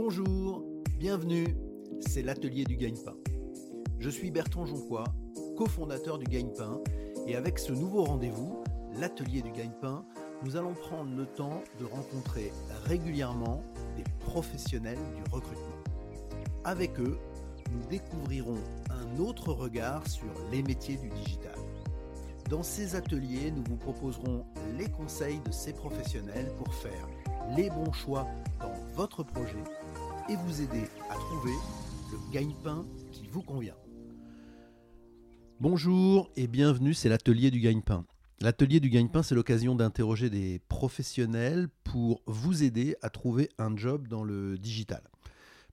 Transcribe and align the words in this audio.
Bonjour, 0.00 0.62
bienvenue, 0.96 1.56
c'est 1.98 2.22
l'atelier 2.22 2.64
du 2.64 2.76
gagne-pain. 2.76 3.16
Je 3.98 4.08
suis 4.08 4.30
Bertrand 4.30 4.64
Jonquois, 4.64 5.02
cofondateur 5.56 6.18
du 6.18 6.24
gagne-pain, 6.24 6.78
et 7.26 7.34
avec 7.34 7.58
ce 7.58 7.72
nouveau 7.72 8.04
rendez-vous, 8.04 8.62
l'atelier 8.94 9.42
du 9.42 9.50
gagne-pain, 9.50 10.04
nous 10.44 10.54
allons 10.54 10.74
prendre 10.74 11.16
le 11.16 11.26
temps 11.26 11.64
de 11.80 11.84
rencontrer 11.84 12.52
régulièrement 12.84 13.64
des 13.96 14.04
professionnels 14.20 15.00
du 15.16 15.22
recrutement. 15.32 15.82
Avec 16.62 17.00
eux, 17.00 17.18
nous 17.72 17.84
découvrirons 17.90 18.58
un 18.90 19.18
autre 19.18 19.52
regard 19.52 20.06
sur 20.06 20.32
les 20.52 20.62
métiers 20.62 20.96
du 20.96 21.08
digital. 21.08 21.56
Dans 22.48 22.62
ces 22.62 22.94
ateliers, 22.94 23.50
nous 23.50 23.64
vous 23.68 23.76
proposerons 23.76 24.46
les 24.78 24.88
conseils 24.88 25.40
de 25.40 25.50
ces 25.50 25.72
professionnels 25.72 26.52
pour 26.56 26.72
faire 26.72 27.08
les 27.56 27.68
bons 27.68 27.92
choix 27.92 28.28
dans 28.60 28.74
votre 28.94 29.24
projet 29.24 29.64
et 30.28 30.36
vous 30.36 30.60
aider 30.60 30.84
à 31.08 31.14
trouver 31.14 31.54
le 32.12 32.32
gagne-pain 32.32 32.86
qui 33.12 33.26
vous 33.28 33.42
convient. 33.42 33.76
Bonjour 35.58 36.30
et 36.36 36.46
bienvenue, 36.46 36.92
c'est 36.92 37.08
l'atelier 37.08 37.50
du 37.50 37.60
gagne-pain. 37.60 38.04
L'atelier 38.40 38.78
du 38.78 38.90
gagne-pain, 38.90 39.22
c'est 39.22 39.34
l'occasion 39.34 39.74
d'interroger 39.74 40.28
des 40.28 40.60
professionnels 40.68 41.68
pour 41.82 42.22
vous 42.26 42.62
aider 42.62 42.94
à 43.00 43.08
trouver 43.08 43.48
un 43.58 43.74
job 43.76 44.06
dans 44.06 44.22
le 44.22 44.58
digital. 44.58 45.02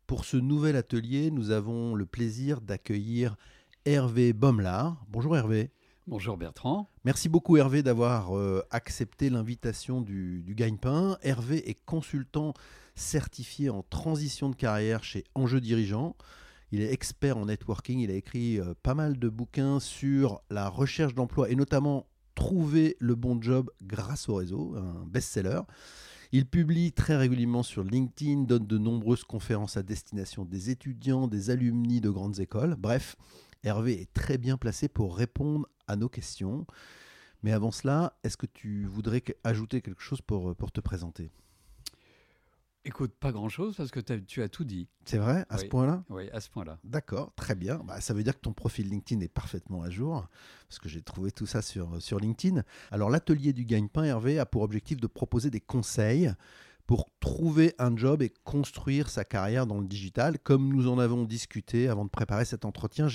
Pour 0.07 0.23
ce 0.23 0.37
nouvel 0.37 0.77
atelier, 0.77 1.31
nous 1.31 1.51
avons 1.51 1.93
le 1.93 2.05
plaisir 2.05 2.61
d'accueillir 2.61 3.35
Hervé 3.85 4.31
Bommelard. 4.31 5.05
Bonjour 5.09 5.35
Hervé. 5.35 5.69
Bonjour 6.07 6.37
Bertrand. 6.37 6.89
Merci 7.03 7.29
beaucoup 7.29 7.57
Hervé 7.57 7.83
d'avoir 7.83 8.37
euh, 8.37 8.61
accepté 8.71 9.29
l'invitation 9.29 10.01
du, 10.01 10.43
du 10.43 10.55
Gagne-Pain. 10.55 11.17
Hervé 11.23 11.69
est 11.69 11.83
consultant 11.85 12.53
certifié 12.95 13.69
en 13.69 13.83
transition 13.83 14.49
de 14.49 14.55
carrière 14.55 15.03
chez 15.03 15.23
Enjeu 15.35 15.61
Dirigeant. 15.61 16.15
Il 16.71 16.81
est 16.81 16.91
expert 16.91 17.37
en 17.37 17.45
networking, 17.45 17.99
il 17.99 18.09
a 18.11 18.15
écrit 18.15 18.59
euh, 18.59 18.73
pas 18.81 18.95
mal 18.95 19.19
de 19.19 19.29
bouquins 19.29 19.79
sur 19.79 20.41
la 20.49 20.67
recherche 20.67 21.13
d'emploi 21.13 21.49
et 21.49 21.55
notamment 21.55 22.07
trouver 22.33 22.97
le 22.99 23.15
bon 23.15 23.41
job 23.41 23.71
grâce 23.81 24.27
au 24.27 24.35
réseau, 24.35 24.75
un 24.75 25.05
best-seller. 25.05 25.61
Il 26.31 26.45
publie 26.45 26.91
très 26.91 27.15
régulièrement 27.15 27.63
sur 27.63 27.83
LinkedIn, 27.83 28.43
donne 28.43 28.67
de 28.67 28.77
nombreuses 28.77 29.23
conférences 29.23 29.77
à 29.77 29.83
destination 29.83 30.43
des 30.43 30.69
étudiants, 30.69 31.27
des 31.27 31.49
alumni 31.49 32.01
de 32.01 32.09
grandes 32.09 32.39
écoles. 32.39 32.75
Bref, 32.77 33.15
Hervé 33.63 34.01
est 34.01 34.13
très 34.13 34.37
bien 34.37 34.57
placé 34.57 34.89
pour 34.89 35.15
répondre 35.15 35.67
à 35.87 35.95
nos 35.95 36.09
questions. 36.09 36.65
Mais 37.41 37.51
avant 37.51 37.71
cela, 37.71 38.17
est-ce 38.23 38.37
que 38.37 38.47
tu 38.47 38.85
voudrais 38.85 39.23
ajouter 39.43 39.81
quelque 39.81 40.01
chose 40.01 40.21
pour, 40.21 40.55
pour 40.55 40.71
te 40.71 40.81
présenter? 40.81 41.31
Écoute, 42.87 43.13
pas 43.19 43.31
grand-chose 43.31 43.75
parce 43.75 43.89
que 43.89 43.99
tu 43.99 44.43
as 44.43 44.47
tout 44.47 44.63
dit. 44.63 44.87
C'est 45.05 45.17
vrai, 45.17 45.43
à 45.49 45.57
ce 45.57 45.65
point-là? 45.65 46.03
Oui, 46.09 46.29
à 46.29 46.39
ce 46.39 46.51
point-là. 46.51 46.77
D'accord, 46.83 47.33
très 47.35 47.55
bien. 47.55 47.79
Bah, 47.79 47.99
ça 47.99 48.13
veut 48.13 48.21
dire 48.21 48.35
que 48.35 48.41
ton 48.41 48.53
profil 48.53 48.87
LinkedIn 48.89 49.21
est 49.21 49.27
parfaitement 49.27 49.81
à 49.81 49.89
jour, 49.89 50.27
parce 50.69 50.77
que 50.77 50.87
j'ai 50.87 51.01
trouvé 51.01 51.31
tout 51.31 51.47
ça 51.47 51.63
sur, 51.63 51.99
sur 51.99 52.19
LinkedIn. 52.19 52.63
Alors, 52.91 53.09
l'atelier 53.09 53.53
du 53.53 53.65
gagne-pain, 53.65 54.03
Hervé, 54.03 54.37
a 54.37 54.45
pour 54.45 54.61
objectif 54.61 55.01
de 55.01 55.07
proposer 55.07 55.49
des 55.49 55.61
conseils 55.61 56.31
pour 56.85 57.09
trouver 57.19 57.73
un 57.79 57.97
job 57.97 58.21
et 58.21 58.31
construire 58.43 59.09
sa 59.09 59.25
carrière 59.25 59.65
dans 59.65 59.79
le 59.79 59.87
digital. 59.87 60.37
Comme 60.37 60.71
nous 60.71 60.87
en 60.87 60.99
avons 60.99 61.23
discuté 61.23 61.87
avant 61.87 62.05
de 62.05 62.11
préparer 62.11 62.45
cet 62.45 62.65
entretien, 62.65 63.07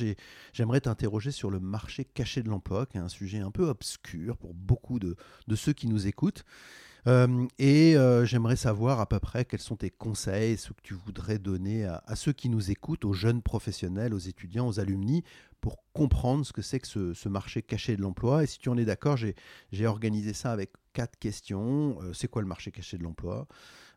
j'aimerais 0.52 0.80
t'interroger 0.80 1.30
sur 1.30 1.48
le 1.48 1.60
marché 1.60 2.04
caché 2.04 2.42
de 2.42 2.48
l'emploi, 2.48 2.86
qui 2.86 2.96
est 2.96 3.00
un 3.00 3.08
sujet 3.08 3.38
un 3.38 3.52
peu 3.52 3.68
obscur 3.68 4.36
pour 4.36 4.52
beaucoup 4.52 4.98
de, 4.98 5.14
de 5.46 5.54
ceux 5.54 5.72
qui 5.72 5.86
nous 5.86 6.08
écoutent. 6.08 6.44
Et 7.06 7.96
j'aimerais 8.24 8.56
savoir 8.56 9.00
à 9.00 9.06
peu 9.06 9.18
près 9.18 9.44
quels 9.44 9.60
sont 9.60 9.76
tes 9.76 9.90
conseils, 9.90 10.56
ce 10.56 10.72
que 10.72 10.82
tu 10.82 10.94
voudrais 10.94 11.38
donner 11.38 11.84
à, 11.84 12.16
ceux 12.16 12.32
qui 12.32 12.48
nous 12.48 12.70
écoutent, 12.70 13.04
aux 13.04 13.12
jeunes 13.12 13.42
professionnels, 13.42 14.14
aux 14.14 14.18
étudiants, 14.18 14.68
aux 14.68 14.80
alumni, 14.80 15.24
pour 15.60 15.84
comprendre 15.92 16.46
ce 16.46 16.52
que 16.52 16.62
c'est 16.62 16.80
que 16.80 17.14
ce, 17.14 17.28
marché 17.28 17.62
caché 17.62 17.96
de 17.96 18.02
l'emploi. 18.02 18.44
Et 18.44 18.46
si 18.46 18.58
tu 18.58 18.68
en 18.68 18.76
es 18.76 18.84
d'accord, 18.84 19.16
j'ai 19.16 19.86
organisé 19.86 20.32
ça 20.32 20.52
avec 20.52 20.72
quatre 20.92 21.18
questions. 21.18 21.98
C'est 22.12 22.28
quoi 22.28 22.42
le 22.42 22.48
marché 22.48 22.70
caché 22.70 22.98
de 22.98 23.02
l'emploi? 23.02 23.46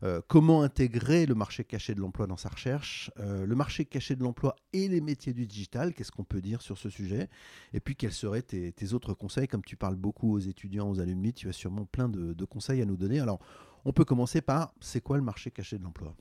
Euh, 0.03 0.21
Comment 0.27 0.61
intégrer 0.63 1.25
le 1.25 1.35
marché 1.35 1.63
caché 1.63 1.95
de 1.95 2.01
l'emploi 2.01 2.27
dans 2.27 2.37
sa 2.37 2.49
recherche 2.49 3.11
euh, 3.19 3.45
Le 3.45 3.55
marché 3.55 3.85
caché 3.85 4.15
de 4.15 4.23
l'emploi 4.23 4.55
et 4.73 4.87
les 4.87 5.01
métiers 5.01 5.33
du 5.33 5.45
digital, 5.45 5.93
qu'est-ce 5.93 6.11
qu'on 6.11 6.23
peut 6.23 6.41
dire 6.41 6.61
sur 6.61 6.77
ce 6.77 6.89
sujet? 6.89 7.29
Et 7.73 7.79
puis 7.79 7.95
quels 7.95 8.11
seraient 8.11 8.41
tes, 8.41 8.93
autres 8.93 9.13
conseils? 9.13 9.47
Comme 9.47 9.63
tu 9.63 9.75
parles 9.75 9.95
beaucoup 9.95 10.33
aux 10.33 10.39
étudiants, 10.39 10.89
aux 10.89 10.99
alumni, 10.99 11.33
tu 11.33 11.49
as 11.49 11.53
sûrement 11.53 11.85
plein 11.85 12.09
de, 12.09 12.33
de 12.33 12.45
conseils 12.45 12.81
à 12.81 12.85
nous 12.85 12.97
donner. 12.97 13.19
Alors, 13.19 13.39
on 13.85 13.93
peut 13.93 14.05
commencer 14.05 14.41
par, 14.41 14.73
c'est 14.79 15.01
quoi 15.01 15.17
le 15.17 15.23
marché 15.23 15.51
caché 15.51 15.77
de 15.77 15.83
l'emploi? 15.83 16.15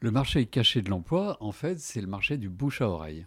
Le 0.00 0.10
marché 0.10 0.46
caché 0.46 0.82
de 0.82 0.90
l'emploi, 0.90 1.36
en 1.40 1.52
fait, 1.52 1.78
c'est 1.80 2.00
le 2.00 2.06
marché 2.06 2.36
du 2.36 2.48
bouche 2.48 2.80
à 2.80 2.88
oreille. 2.88 3.26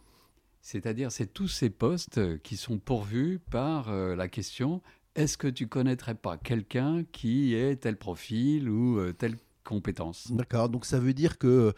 C'est-à-dire, 0.61 1.11
c'est 1.11 1.33
tous 1.33 1.47
ces 1.47 1.69
postes 1.69 2.41
qui 2.41 2.57
sont 2.57 2.77
pourvus 2.77 3.39
par 3.49 3.89
euh, 3.89 4.15
la 4.15 4.27
question 4.27 4.81
est-ce 5.15 5.37
que 5.37 5.47
tu 5.47 5.67
connaîtrais 5.67 6.15
pas 6.15 6.37
quelqu'un 6.37 7.03
qui 7.11 7.53
est 7.53 7.77
tel 7.77 7.97
profil 7.97 8.69
ou 8.69 8.99
euh, 8.99 9.11
telle 9.11 9.37
compétence 9.69 10.31
D'accord, 10.31 10.67
donc 10.67 10.83
ça 10.83 10.99
veut 10.99 11.13
dire 11.13 11.37
que 11.37 11.73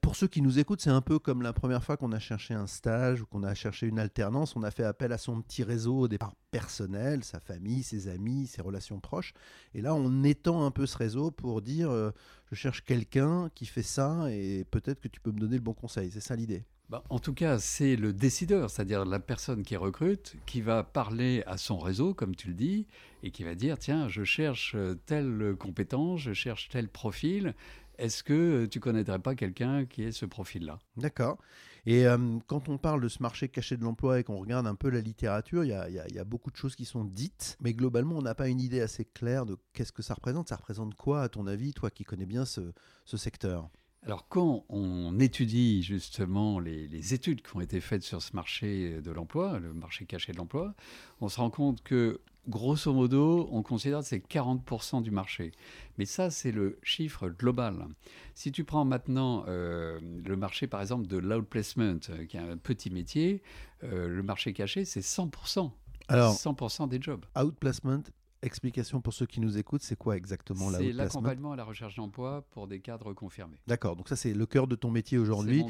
pour 0.00 0.16
ceux 0.16 0.28
qui 0.28 0.40
nous 0.40 0.58
écoutent, 0.58 0.80
c'est 0.80 0.88
un 0.88 1.02
peu 1.02 1.18
comme 1.18 1.42
la 1.42 1.52
première 1.52 1.84
fois 1.84 1.98
qu'on 1.98 2.12
a 2.12 2.18
cherché 2.18 2.54
un 2.54 2.66
stage 2.66 3.20
ou 3.20 3.26
qu'on 3.26 3.42
a 3.42 3.54
cherché 3.54 3.86
une 3.86 3.98
alternance, 3.98 4.56
on 4.56 4.62
a 4.62 4.70
fait 4.70 4.84
appel 4.84 5.12
à 5.12 5.18
son 5.18 5.42
petit 5.42 5.62
réseau 5.62 5.98
au 5.98 6.08
départ 6.08 6.34
personnel, 6.50 7.22
sa 7.24 7.38
famille, 7.38 7.82
ses 7.82 8.08
amis, 8.08 8.46
ses 8.46 8.62
relations 8.62 8.98
proches. 8.98 9.34
Et 9.74 9.82
là, 9.82 9.94
on 9.94 10.24
étend 10.24 10.64
un 10.64 10.70
peu 10.70 10.86
ce 10.86 10.96
réseau 10.96 11.30
pour 11.30 11.60
dire 11.60 11.90
euh, 11.90 12.12
je 12.50 12.54
cherche 12.54 12.82
quelqu'un 12.82 13.50
qui 13.54 13.66
fait 13.66 13.82
ça 13.82 14.30
et 14.30 14.64
peut-être 14.70 15.00
que 15.00 15.08
tu 15.08 15.20
peux 15.20 15.30
me 15.30 15.38
donner 15.38 15.56
le 15.56 15.62
bon 15.62 15.74
conseil. 15.74 16.10
C'est 16.10 16.20
ça 16.20 16.34
l'idée? 16.34 16.64
Bah, 16.88 17.04
en 17.10 17.18
tout 17.18 17.34
cas, 17.34 17.58
c'est 17.58 17.96
le 17.96 18.14
décideur, 18.14 18.70
c'est-à-dire 18.70 19.04
la 19.04 19.20
personne 19.20 19.62
qui 19.62 19.76
recrute, 19.76 20.36
qui 20.46 20.62
va 20.62 20.82
parler 20.82 21.42
à 21.46 21.58
son 21.58 21.78
réseau, 21.78 22.14
comme 22.14 22.34
tu 22.34 22.48
le 22.48 22.54
dis, 22.54 22.86
et 23.22 23.30
qui 23.30 23.44
va 23.44 23.54
dire, 23.54 23.78
tiens, 23.78 24.08
je 24.08 24.24
cherche 24.24 24.74
telle 25.04 25.54
compétence, 25.58 26.20
je 26.20 26.32
cherche 26.32 26.70
tel 26.70 26.88
profil, 26.88 27.54
est-ce 27.98 28.22
que 28.22 28.64
tu 28.66 28.80
connaîtrais 28.80 29.18
pas 29.18 29.34
quelqu'un 29.34 29.84
qui 29.84 30.04
ait 30.04 30.12
ce 30.12 30.24
profil-là? 30.24 30.78
D'accord. 30.96 31.38
Et 31.84 32.06
euh, 32.06 32.38
quand 32.46 32.68
on 32.68 32.78
parle 32.78 33.02
de 33.02 33.08
ce 33.08 33.22
marché 33.22 33.48
caché 33.48 33.76
de 33.76 33.82
l'emploi 33.82 34.20
et 34.20 34.24
qu'on 34.24 34.38
regarde 34.38 34.66
un 34.66 34.74
peu 34.74 34.88
la 34.88 35.00
littérature, 35.00 35.64
il 35.64 35.70
y, 35.70 36.18
a, 36.18 36.24
beaucoup 36.24 36.50
de 36.50 36.56
choses 36.56 36.76
qui 36.76 36.84
sont 36.84 37.04
dites, 37.04 37.56
mais 37.60 37.74
globalement, 37.74 38.16
on 38.16 38.22
n'a 38.22 38.34
pas 38.34 38.48
une 38.48 38.60
idée 38.60 38.80
assez 38.80 39.04
claire 39.04 39.46
de 39.46 39.56
qu'est-ce 39.72 39.92
que 39.92 40.02
ça 40.02 40.14
représente. 40.14 40.48
Ça 40.48 40.56
représente 40.56 40.94
quoi, 40.94 41.22
à 41.22 41.28
ton 41.28 41.46
avis, 41.46 41.74
toi 41.74 41.90
qui 41.90 42.04
connais 42.04 42.26
bien 42.26 42.44
ce 42.44 42.72
secteur? 43.04 43.68
Alors 44.04 44.28
quand 44.28 44.64
on 44.68 45.18
étudie 45.18 45.82
justement 45.82 46.60
les, 46.60 46.88
les, 46.88 47.14
études 47.14 47.42
qui 47.42 47.56
ont 47.56 47.60
été 47.60 47.80
faites 47.80 48.02
sur 48.02 48.22
ce 48.22 48.34
marché 48.34 49.00
de 49.00 49.10
l'emploi, 49.10 49.58
le 49.58 49.74
marché 49.74 50.06
caché 50.06 50.32
de 50.32 50.38
l'emploi, 50.38 50.74
on 51.20 51.28
se 51.28 51.38
rend 51.38 51.50
compte 51.50 51.82
que 51.82 52.20
grosso 52.48 52.92
modo, 52.92 53.48
on 53.52 53.62
considère 53.62 54.00
que 54.00 54.06
c'est 54.06 54.26
40% 54.26 55.02
du 55.02 55.10
marché. 55.10 55.52
Mais 55.98 56.06
ça, 56.06 56.30
c'est 56.30 56.52
le 56.52 56.78
chiffre 56.82 57.28
global. 57.28 57.86
Si 58.34 58.50
tu 58.50 58.64
prends 58.64 58.84
maintenant 58.84 59.44
euh, 59.48 60.00
le 60.24 60.36
marché, 60.36 60.66
par 60.66 60.80
exemple, 60.80 61.06
de 61.06 61.18
l'outplacement, 61.18 61.98
qui 62.28 62.36
est 62.36 62.40
un 62.40 62.56
petit 62.56 62.90
métier, 62.90 63.42
euh, 63.84 64.08
le 64.08 64.22
marché 64.22 64.52
caché, 64.52 64.84
c'est 64.84 65.00
100%. 65.00 65.70
Alors, 66.08 66.34
100% 66.34 66.88
des 66.88 67.00
jobs. 67.00 67.24
Outplacement, 67.36 68.02
explication 68.42 69.00
pour 69.00 69.12
ceux 69.12 69.26
qui 69.26 69.40
nous 69.40 69.58
écoutent, 69.58 69.82
c'est 69.82 69.96
quoi 69.96 70.16
exactement 70.16 70.70
C'est 70.70 70.92
l'accompagnement 70.92 71.52
à 71.52 71.56
la 71.56 71.64
recherche 71.64 71.96
d'emploi 71.96 72.44
pour 72.50 72.66
des 72.66 72.80
cadres 72.80 73.12
confirmés. 73.12 73.58
D'accord, 73.66 73.96
donc 73.96 74.08
ça 74.08 74.16
c'est 74.16 74.32
le 74.32 74.46
cœur 74.46 74.66
de 74.66 74.76
ton 74.76 74.90
métier 74.90 75.18
aujourd'hui. 75.18 75.64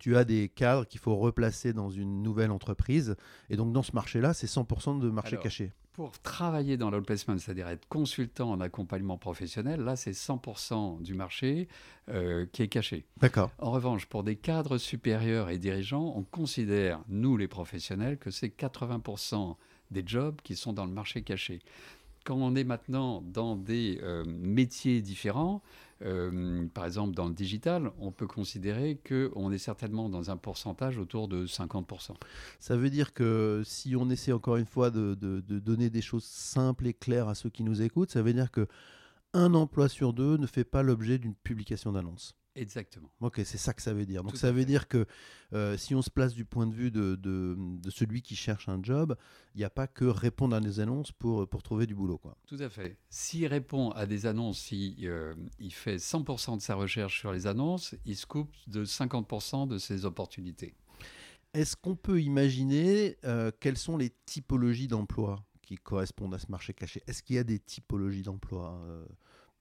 Tu 0.00 0.16
as 0.16 0.24
des 0.24 0.48
cadres 0.48 0.86
qu'il 0.86 1.00
faut 1.00 1.16
replacer 1.16 1.72
dans 1.72 1.90
une 1.90 2.22
nouvelle 2.22 2.50
entreprise. 2.50 3.16
Et 3.50 3.56
donc 3.56 3.72
dans 3.72 3.82
ce 3.82 3.92
marché-là, 3.92 4.34
c'est 4.34 4.46
100% 4.46 5.00
de 5.00 5.10
marché 5.10 5.34
Alors, 5.34 5.42
caché. 5.42 5.72
Pour 5.92 6.18
travailler 6.18 6.76
dans 6.76 6.90
l'outplacement, 6.90 7.38
c'est-à-dire 7.38 7.68
être 7.68 7.86
consultant 7.88 8.50
en 8.50 8.60
accompagnement 8.60 9.16
professionnel, 9.16 9.80
là 9.80 9.94
c'est 9.94 10.10
100% 10.10 11.02
du 11.02 11.14
marché 11.14 11.68
euh, 12.08 12.46
qui 12.52 12.62
est 12.62 12.68
caché. 12.68 13.04
D'accord. 13.18 13.52
En 13.58 13.70
revanche, 13.70 14.06
pour 14.06 14.24
des 14.24 14.34
cadres 14.34 14.78
supérieurs 14.78 15.50
et 15.50 15.58
dirigeants, 15.58 16.14
on 16.16 16.24
considère, 16.24 17.00
nous 17.08 17.36
les 17.36 17.46
professionnels, 17.46 18.18
que 18.18 18.32
c'est 18.32 18.48
80% 18.48 19.56
des 19.90 20.02
jobs 20.04 20.40
qui 20.42 20.56
sont 20.56 20.72
dans 20.72 20.86
le 20.86 20.92
marché 20.92 21.22
caché 21.22 21.60
quand 22.24 22.36
on 22.36 22.56
est 22.56 22.64
maintenant 22.64 23.22
dans 23.22 23.54
des 23.54 24.00
euh, 24.02 24.24
métiers 24.26 25.02
différents, 25.02 25.62
euh, 26.02 26.66
par 26.74 26.86
exemple 26.86 27.14
dans 27.14 27.28
le 27.28 27.34
digital, 27.34 27.92
on 27.98 28.10
peut 28.10 28.26
considérer 28.26 28.98
qu'on 29.06 29.52
est 29.52 29.58
certainement 29.58 30.08
dans 30.08 30.30
un 30.30 30.36
pourcentage 30.36 30.98
autour 30.98 31.28
de 31.28 31.46
50%. 31.46 32.12
Ça 32.58 32.76
veut 32.76 32.90
dire 32.90 33.12
que 33.12 33.62
si 33.64 33.94
on 33.94 34.10
essaie 34.10 34.32
encore 34.32 34.56
une 34.56 34.66
fois 34.66 34.90
de, 34.90 35.14
de, 35.14 35.40
donner 35.58 35.90
des 35.90 36.02
choses 36.02 36.24
simples 36.24 36.86
et 36.86 36.94
claires 36.94 37.28
à 37.28 37.34
ceux 37.34 37.50
qui 37.50 37.62
nous 37.62 37.82
écoutent, 37.82 38.10
ça 38.10 38.22
veut 38.22 38.32
dire 38.32 38.50
que 38.50 38.66
un 39.32 39.54
emploi 39.54 39.88
sur 39.88 40.12
deux 40.12 40.36
ne 40.36 40.46
fait 40.46 40.64
pas 40.64 40.82
l'objet 40.82 41.18
d'une 41.18 41.34
publication 41.34 41.92
d'annonce. 41.92 42.36
Exactement. 42.56 43.10
Ok, 43.20 43.40
c'est 43.44 43.58
ça 43.58 43.74
que 43.74 43.82
ça 43.82 43.92
veut 43.92 44.06
dire. 44.06 44.22
Donc 44.22 44.32
Tout 44.32 44.38
ça 44.38 44.52
veut 44.52 44.60
fait. 44.60 44.64
dire 44.66 44.86
que 44.86 45.06
euh, 45.52 45.76
si 45.76 45.94
on 45.94 46.02
se 46.02 46.10
place 46.10 46.34
du 46.34 46.44
point 46.44 46.66
de 46.66 46.74
vue 46.74 46.90
de, 46.92 47.16
de- 47.16 47.56
de 47.58 47.90
celui 47.90 48.22
qui 48.22 48.36
cherche 48.36 48.68
un 48.68 48.80
job, 48.82 49.16
il 49.54 49.58
n'y 49.58 49.64
a 49.64 49.70
pas 49.70 49.86
que 49.88 50.04
répondre 50.04 50.54
à 50.54 50.60
des 50.60 50.78
annonces 50.80 51.10
pour, 51.10 51.48
pour 51.48 51.62
trouver 51.64 51.86
du 51.86 51.94
boulot. 51.94 52.16
Quoi. 52.18 52.36
Tout 52.46 52.58
à 52.60 52.68
fait. 52.68 52.96
S'il 53.10 53.46
répond 53.48 53.90
à 53.90 54.06
des 54.06 54.26
annonces, 54.26 54.58
si 54.60 54.96
euh, 55.02 55.34
il 55.58 55.72
fait 55.74 55.96
100% 55.96 56.56
de 56.58 56.62
sa 56.62 56.76
recherche 56.76 57.18
sur 57.18 57.32
les 57.32 57.46
annonces, 57.48 57.94
il 58.04 58.16
se 58.16 58.26
coupe 58.26 58.54
de 58.68 58.84
50% 58.84 59.66
de 59.66 59.78
ses 59.78 60.04
opportunités. 60.04 60.74
Est-ce 61.54 61.76
qu'on 61.76 61.96
peut 61.96 62.20
imaginer 62.20 63.16
euh, 63.24 63.50
quelles 63.60 63.78
sont 63.78 63.96
les 63.96 64.10
typologies 64.26 64.88
d'emploi 64.88 65.44
qui 65.62 65.76
correspondent 65.76 66.34
à 66.34 66.38
ce 66.38 66.50
marché 66.50 66.74
caché? 66.74 67.02
Est-ce 67.06 67.22
qu'il 67.22 67.36
y 67.36 67.38
a 67.38 67.44
des 67.44 67.58
typologies 67.58 68.22
d'emploi 68.22 68.78
euh, 68.86 69.04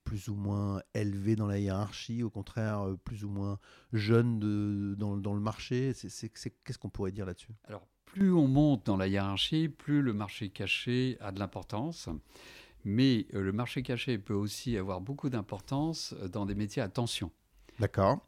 plus 0.03 0.27
ou 0.27 0.35
moins 0.35 0.81
élevées 0.93 1.35
dans 1.35 1.47
la 1.47 1.59
hiérarchie, 1.59 2.23
au 2.23 2.29
contraire 2.29 2.87
euh, 2.87 2.97
plus 3.03 3.23
ou 3.23 3.29
moins 3.29 3.59
jeunes 3.93 4.39
de- 4.39 4.95
dans, 4.97 5.17
dans 5.17 5.33
le 5.33 5.39
marché 5.39 5.93
Qu'est-ce 5.93 6.77
qu'on 6.77 6.89
pourrait 6.89 7.11
dire 7.11 7.25
là-dessus? 7.25 7.53
Alors, 7.65 7.87
plus 8.05 8.31
on 8.31 8.47
monte 8.47 8.85
dans 8.85 8.97
la 8.97 9.07
hiérarchie, 9.07 9.69
plus 9.69 10.01
le 10.01 10.13
marché 10.13 10.49
caché 10.49 11.17
a 11.19 11.31
de 11.31 11.39
l'importance. 11.39 12.09
Mais 12.85 13.27
euh, 13.33 13.41
le 13.41 13.51
marché 13.51 13.81
caché 13.81 14.17
peut 14.17 14.33
aussi 14.33 14.77
avoir 14.77 15.01
beaucoup 15.01 15.29
d'importance 15.29 16.13
euh, 16.21 16.27
dans 16.27 16.45
des 16.45 16.55
métiers 16.55 16.81
à 16.81 16.89
tension. 16.89 17.31
D'accord. 17.79 18.19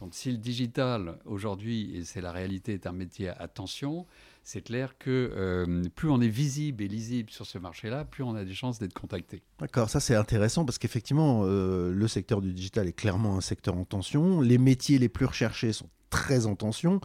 Donc 0.00 0.14
si 0.14 0.30
le 0.32 0.38
digital 0.38 1.18
aujourd'hui, 1.24 1.96
et 1.96 2.04
c'est 2.04 2.20
la 2.20 2.32
réalité, 2.32 2.74
est 2.74 2.86
un 2.86 2.92
métier 2.92 3.28
à 3.28 3.48
tension, 3.48 4.06
c'est 4.42 4.62
clair 4.62 4.98
que 4.98 5.30
euh, 5.34 5.82
plus 5.94 6.10
on 6.10 6.20
est 6.20 6.28
visible 6.28 6.82
et 6.82 6.88
lisible 6.88 7.30
sur 7.30 7.46
ce 7.46 7.58
marché-là, 7.58 8.04
plus 8.04 8.24
on 8.24 8.34
a 8.34 8.44
des 8.44 8.54
chances 8.54 8.78
d'être 8.78 8.94
contacté. 8.94 9.42
D'accord, 9.60 9.88
ça 9.88 10.00
c'est 10.00 10.14
intéressant 10.14 10.64
parce 10.64 10.78
qu'effectivement, 10.78 11.42
euh, 11.44 11.92
le 11.92 12.08
secteur 12.08 12.40
du 12.40 12.52
digital 12.52 12.88
est 12.88 12.92
clairement 12.92 13.36
un 13.36 13.40
secteur 13.40 13.76
en 13.76 13.84
tension. 13.84 14.40
Les 14.40 14.58
métiers 14.58 14.98
les 14.98 15.08
plus 15.08 15.26
recherchés 15.26 15.72
sont 15.72 15.88
très 16.10 16.46
en 16.46 16.56
tension. 16.56 17.00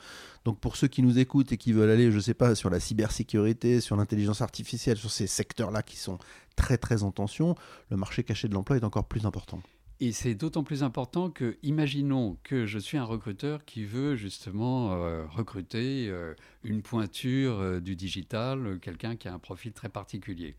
Donc 0.46 0.60
pour 0.60 0.76
ceux 0.76 0.88
qui 0.88 1.02
nous 1.02 1.20
écoutent 1.20 1.52
et 1.52 1.58
qui 1.58 1.74
veulent 1.74 1.90
aller, 1.90 2.12
je 2.12 2.18
ne 2.18 2.22
sais 2.22 2.34
pas, 2.34 2.56
sur 2.56 2.70
la 2.70 2.80
cybersécurité, 2.80 3.82
sur 3.82 3.96
l'intelligence 3.96 4.42
artificielle, 4.42 4.98
sur 4.98 5.12
ces 5.12 5.28
secteurs-là 5.28 5.84
qui 5.84 5.98
sont 5.98 6.20
très 6.56 6.78
très 6.78 7.04
en 7.04 7.12
tension, 7.12 7.56
le 7.90 7.98
marché 7.98 8.24
caché 8.24 8.48
de 8.48 8.54
l'emploi 8.54 8.78
est 8.78 8.84
encore 8.84 9.08
plus 9.08 9.26
important. 9.26 9.62
Et 10.00 10.12
c'est 10.12 10.36
d'autant 10.36 10.64
plus 10.64 10.84
important 10.84 11.32
que, 11.32 11.58
imaginons 11.64 12.38
que 12.44 12.68
je 12.68 12.78
suis 12.78 13.00
un 13.00 13.04
recruteur 13.04 13.66
qui 13.66 13.84
veut 13.84 14.16
justement 14.16 14.94
euh, 14.94 15.26
recruter 15.26 16.08
euh, 16.08 16.36
une 16.64 16.84
pointure 16.84 17.60
euh, 17.60 17.80
du 17.80 17.96
digital, 17.96 18.80
quelqu'un 18.80 19.16
qui 19.16 19.28
a 19.28 19.34
un 19.34 19.40
profil 19.40 19.74
très 19.74 19.90
particulier. 19.90 20.56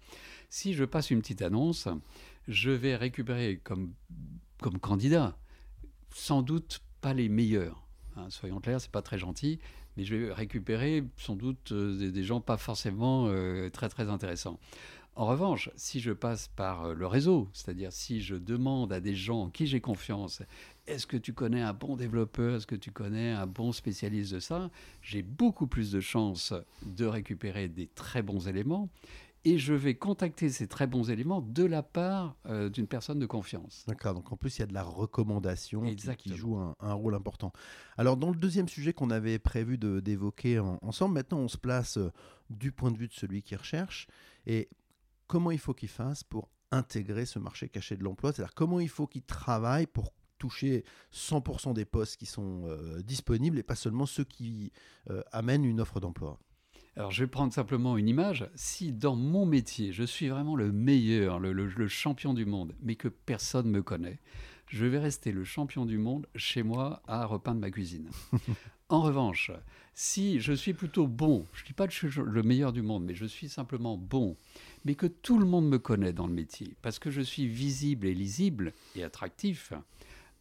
Si 0.50 0.74
je 0.74 0.84
passe 0.84 1.12
une 1.12 1.20
petite 1.20 1.42
annonce, 1.42 1.86
je 2.48 2.70
vais 2.70 2.96
récupérer 2.96 3.60
comme, 3.62 3.92
comme 4.60 4.80
candidat 4.80 5.36
sans 6.12 6.42
doute 6.42 6.80
pas 7.00 7.14
les 7.14 7.28
meilleurs. 7.28 7.86
hein, 8.16 8.30
soyons 8.30 8.58
clairs, 8.58 8.80
c'est 8.80 8.90
pas 8.90 9.02
très 9.02 9.18
gentil, 9.18 9.60
mais 9.96 10.02
je 10.02 10.16
vais 10.16 10.32
récupérer 10.32 11.04
sans 11.16 11.36
doute 11.36 11.72
des, 11.72 12.10
des 12.10 12.24
gens 12.24 12.40
pas 12.40 12.56
forcément 12.56 13.30
très 13.70 13.88
très 13.88 14.08
intéressants. 14.08 14.58
En 15.18 15.26
revanche, 15.26 15.68
si 15.74 15.98
je 15.98 16.12
passe 16.12 16.46
par 16.54 16.84
euh, 16.84 16.94
le 16.94 17.04
réseau, 17.08 17.48
c'est-à-dire 17.52 17.92
si 17.92 18.20
je 18.20 18.36
demande 18.36 18.92
à 18.92 19.00
des 19.00 19.16
gens 19.16 19.42
en 19.42 19.50
qui 19.50 19.66
j'ai 19.66 19.80
confiance, 19.80 20.42
est-ce 20.86 21.08
que 21.08 21.16
tu 21.16 21.32
connais 21.32 21.60
un 21.60 21.72
bon 21.72 21.96
développeur, 21.96 22.54
est-ce 22.54 22.68
que 22.68 22.76
tu 22.76 22.92
connais 22.92 23.32
un 23.32 23.48
bon 23.48 23.72
spécialiste 23.72 24.32
de 24.32 24.38
ça, 24.38 24.70
j'ai 25.02 25.22
beaucoup 25.22 25.66
plus 25.66 25.90
de 25.90 25.98
chances 25.98 26.54
de 26.86 27.04
récupérer 27.04 27.66
des 27.66 27.88
très 27.88 28.22
bons 28.22 28.46
éléments 28.46 28.88
et 29.44 29.58
je 29.58 29.72
vais 29.74 29.94
contacter 29.96 30.50
ces 30.50 30.68
très 30.68 30.86
bons 30.86 31.10
éléments 31.10 31.40
de 31.42 31.64
la 31.64 31.82
part 31.82 32.36
euh, 32.46 32.68
d'une 32.68 32.86
personne 32.86 33.18
de 33.18 33.26
confiance. 33.26 33.84
D'accord, 33.88 34.14
donc 34.14 34.30
en 34.30 34.36
plus 34.36 34.56
il 34.56 34.60
y 34.60 34.62
a 34.62 34.66
de 34.66 34.74
la 34.74 34.84
recommandation 34.84 35.82
qui- 35.96 36.06
qui, 36.16 36.28
joue 36.36 36.56
un, 36.58 36.76
un 36.78 36.92
rôle 36.92 37.16
important. 37.16 37.52
Alors 37.96 38.16
dans 38.16 38.30
le 38.30 38.36
deuxième 38.36 38.68
sujet 38.68 38.92
qu'on 38.92 39.10
avait 39.10 39.40
prévu 39.40 39.78
de- 39.78 39.98
d'évoquer 39.98 40.60
en- 40.60 40.78
ensemble, 40.82 41.14
maintenant 41.14 41.38
on 41.38 41.48
se 41.48 41.58
place 41.58 41.96
euh, 41.98 42.12
du 42.50 42.70
point 42.70 42.92
de 42.92 42.98
vue 42.98 43.08
de 43.08 43.12
celui 43.14 43.42
qui 43.42 43.56
recherche 43.56 44.06
et 44.46 44.68
comment 45.28 45.52
il 45.52 45.58
faut 45.60 45.74
qu'il 45.74 45.88
fasse 45.88 46.24
pour 46.24 46.50
intégrer 46.72 47.24
ce 47.24 47.38
marché 47.38 47.68
caché 47.68 47.96
de 47.96 48.02
l'emploi, 48.04 48.32
c'est-à-dire 48.32 48.54
comment 48.54 48.80
il 48.80 48.88
faut 48.88 49.06
qu'il 49.06 49.22
travaille 49.22 49.86
pour 49.86 50.12
toucher 50.38 50.84
100% 51.12 51.72
des 51.74 51.84
postes 51.84 52.16
qui 52.16 52.26
sont 52.26 52.62
euh, 52.66 53.00
disponibles 53.02 53.58
et 53.58 53.62
pas 53.62 53.74
seulement 53.74 54.06
ceux 54.06 54.24
qui 54.24 54.72
euh, 55.10 55.22
amènent 55.32 55.64
une 55.64 55.80
offre 55.80 56.00
d'emploi. 56.00 56.38
Alors, 56.96 57.10
je 57.12 57.22
vais 57.24 57.28
prendre 57.30 57.52
simplement 57.52 57.96
une 57.96 58.08
image. 58.08 58.50
Si 58.54 58.92
dans 58.92 59.14
mon 59.16 59.46
métier, 59.46 59.92
je 59.92 60.02
suis 60.02 60.28
vraiment 60.28 60.56
le 60.56 60.72
meilleur, 60.72 61.38
le, 61.38 61.52
le- 61.52 61.66
le 61.66 61.88
champion 61.88 62.34
du 62.34 62.44
monde, 62.44 62.74
mais 62.82 62.96
que 62.96 63.08
personne 63.08 63.66
ne 63.66 63.70
me 63.78 63.82
connaît, 63.82 64.18
je 64.68 64.86
vais 64.86 64.98
rester 64.98 65.32
le 65.32 65.44
champion 65.44 65.86
du 65.86 65.98
monde 65.98 66.26
chez 66.34 66.62
moi 66.62 67.02
à 67.06 67.24
repeindre 67.24 67.60
ma 67.60 67.70
cuisine. 67.70 68.08
en 68.88 69.02
revanche, 69.02 69.50
si 69.94 70.40
je 70.40 70.52
suis 70.52 70.74
plutôt 70.74 71.06
bon, 71.06 71.46
je 71.52 71.62
ne 71.62 71.66
dis 71.66 71.72
pas 71.72 71.86
que 71.86 71.92
je 71.92 72.08
suis 72.08 72.20
le 72.24 72.42
meilleur 72.42 72.72
du 72.72 72.82
monde, 72.82 73.04
mais 73.04 73.14
je 73.14 73.26
suis 73.26 73.48
simplement 73.48 73.96
bon, 73.96 74.36
mais 74.84 74.94
que 74.94 75.06
tout 75.06 75.38
le 75.38 75.46
monde 75.46 75.68
me 75.68 75.78
connaît 75.78 76.12
dans 76.12 76.26
le 76.26 76.34
métier, 76.34 76.76
parce 76.82 76.98
que 76.98 77.10
je 77.10 77.20
suis 77.20 77.46
visible 77.46 78.06
et 78.06 78.14
lisible 78.14 78.72
et 78.94 79.02
attractif, 79.02 79.72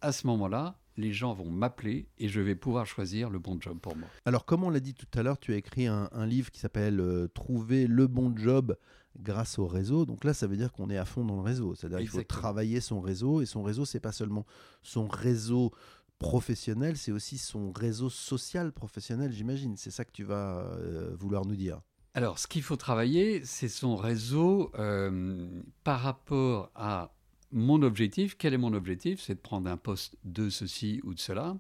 à 0.02 0.12
ce 0.12 0.28
moment-là, 0.28 0.78
les 0.98 1.14
gens 1.14 1.34
vont 1.34 1.50
m'appeler 1.50 2.08
et 2.18 2.28
je 2.28 2.42
vais 2.42 2.56
pouvoir 2.56 2.86
choisir 2.86 3.30
le 3.30 3.40
bon 3.40 3.60
job 3.62 3.78
pour 3.80 3.96
moi. 3.96 4.08
Alors, 4.26 4.46
comme 4.46 4.64
on 4.64 4.70
l'a 4.70 4.80
dit 4.80 4.94
tout 4.94 5.08
à 5.18 5.24
l'heure, 5.24 5.40
tu 5.40 5.54
as 5.54 5.58
écrit 5.58 5.88
un, 5.88 6.10
un 6.12 6.26
livre 6.26 6.52
qui 6.52 6.60
s'appelle 6.60 7.00
euh, 7.00 7.28
Trouver 7.28 7.88
le 7.88 8.08
bon 8.08 8.36
job 8.36 8.76
grâce 9.20 9.60
au 9.60 9.68
réseau. 9.68 10.06
Donc 10.06 10.24
là, 10.24 10.34
ça 10.34 10.48
veut 10.48 10.58
dire 10.58 10.72
qu'on 10.72 10.90
est 10.90 10.98
à 10.98 11.06
fond 11.06 11.26
dans 11.26 11.36
le 11.36 11.42
réseau. 11.42 11.76
C'est-à-dire 11.76 12.00
qu'il 12.00 12.10
faut 12.10 12.24
travailler 12.24 12.82
son 12.82 13.02
réseau. 13.02 13.42
Et 13.42 13.46
son 13.46 13.64
réseau, 13.64 13.86
c'est 13.86 14.00
pas 14.00 14.12
seulement 14.12 14.46
son 14.82 15.08
réseau 15.08 15.72
professionnel, 16.20 16.98
c'est 16.98 17.12
aussi 17.12 17.38
son 17.38 17.72
réseau 17.72 18.10
social 18.10 18.72
professionnel, 18.72 19.32
j'imagine. 19.32 19.78
C'est 19.78 19.92
ça 19.92 20.04
que 20.04 20.12
tu 20.12 20.24
vas 20.24 20.60
euh, 20.60 21.16
vouloir 21.20 21.46
nous 21.46 21.56
dire. 21.56 21.80
Alors, 22.14 22.40
ce 22.40 22.48
qu'il 22.48 22.64
faut 22.64 22.78
travailler, 22.78 23.46
c'est 23.46 23.70
son 23.70 23.96
réseau 23.96 24.72
euh, 24.80 25.62
par 25.84 26.02
rapport 26.02 26.72
à 26.74 27.14
mon 27.52 27.82
objectif. 27.84 28.36
Quel 28.38 28.54
est 28.54 28.58
mon 28.58 28.74
objectif? 28.74 29.22
C'est 29.22 29.36
de 29.36 29.40
prendre 29.40 29.70
un 29.70 29.78
poste 29.78 30.18
de 30.24 30.50
ceci 30.50 31.00
ou 31.04 31.14
de 31.14 31.20
cela. 31.20 31.56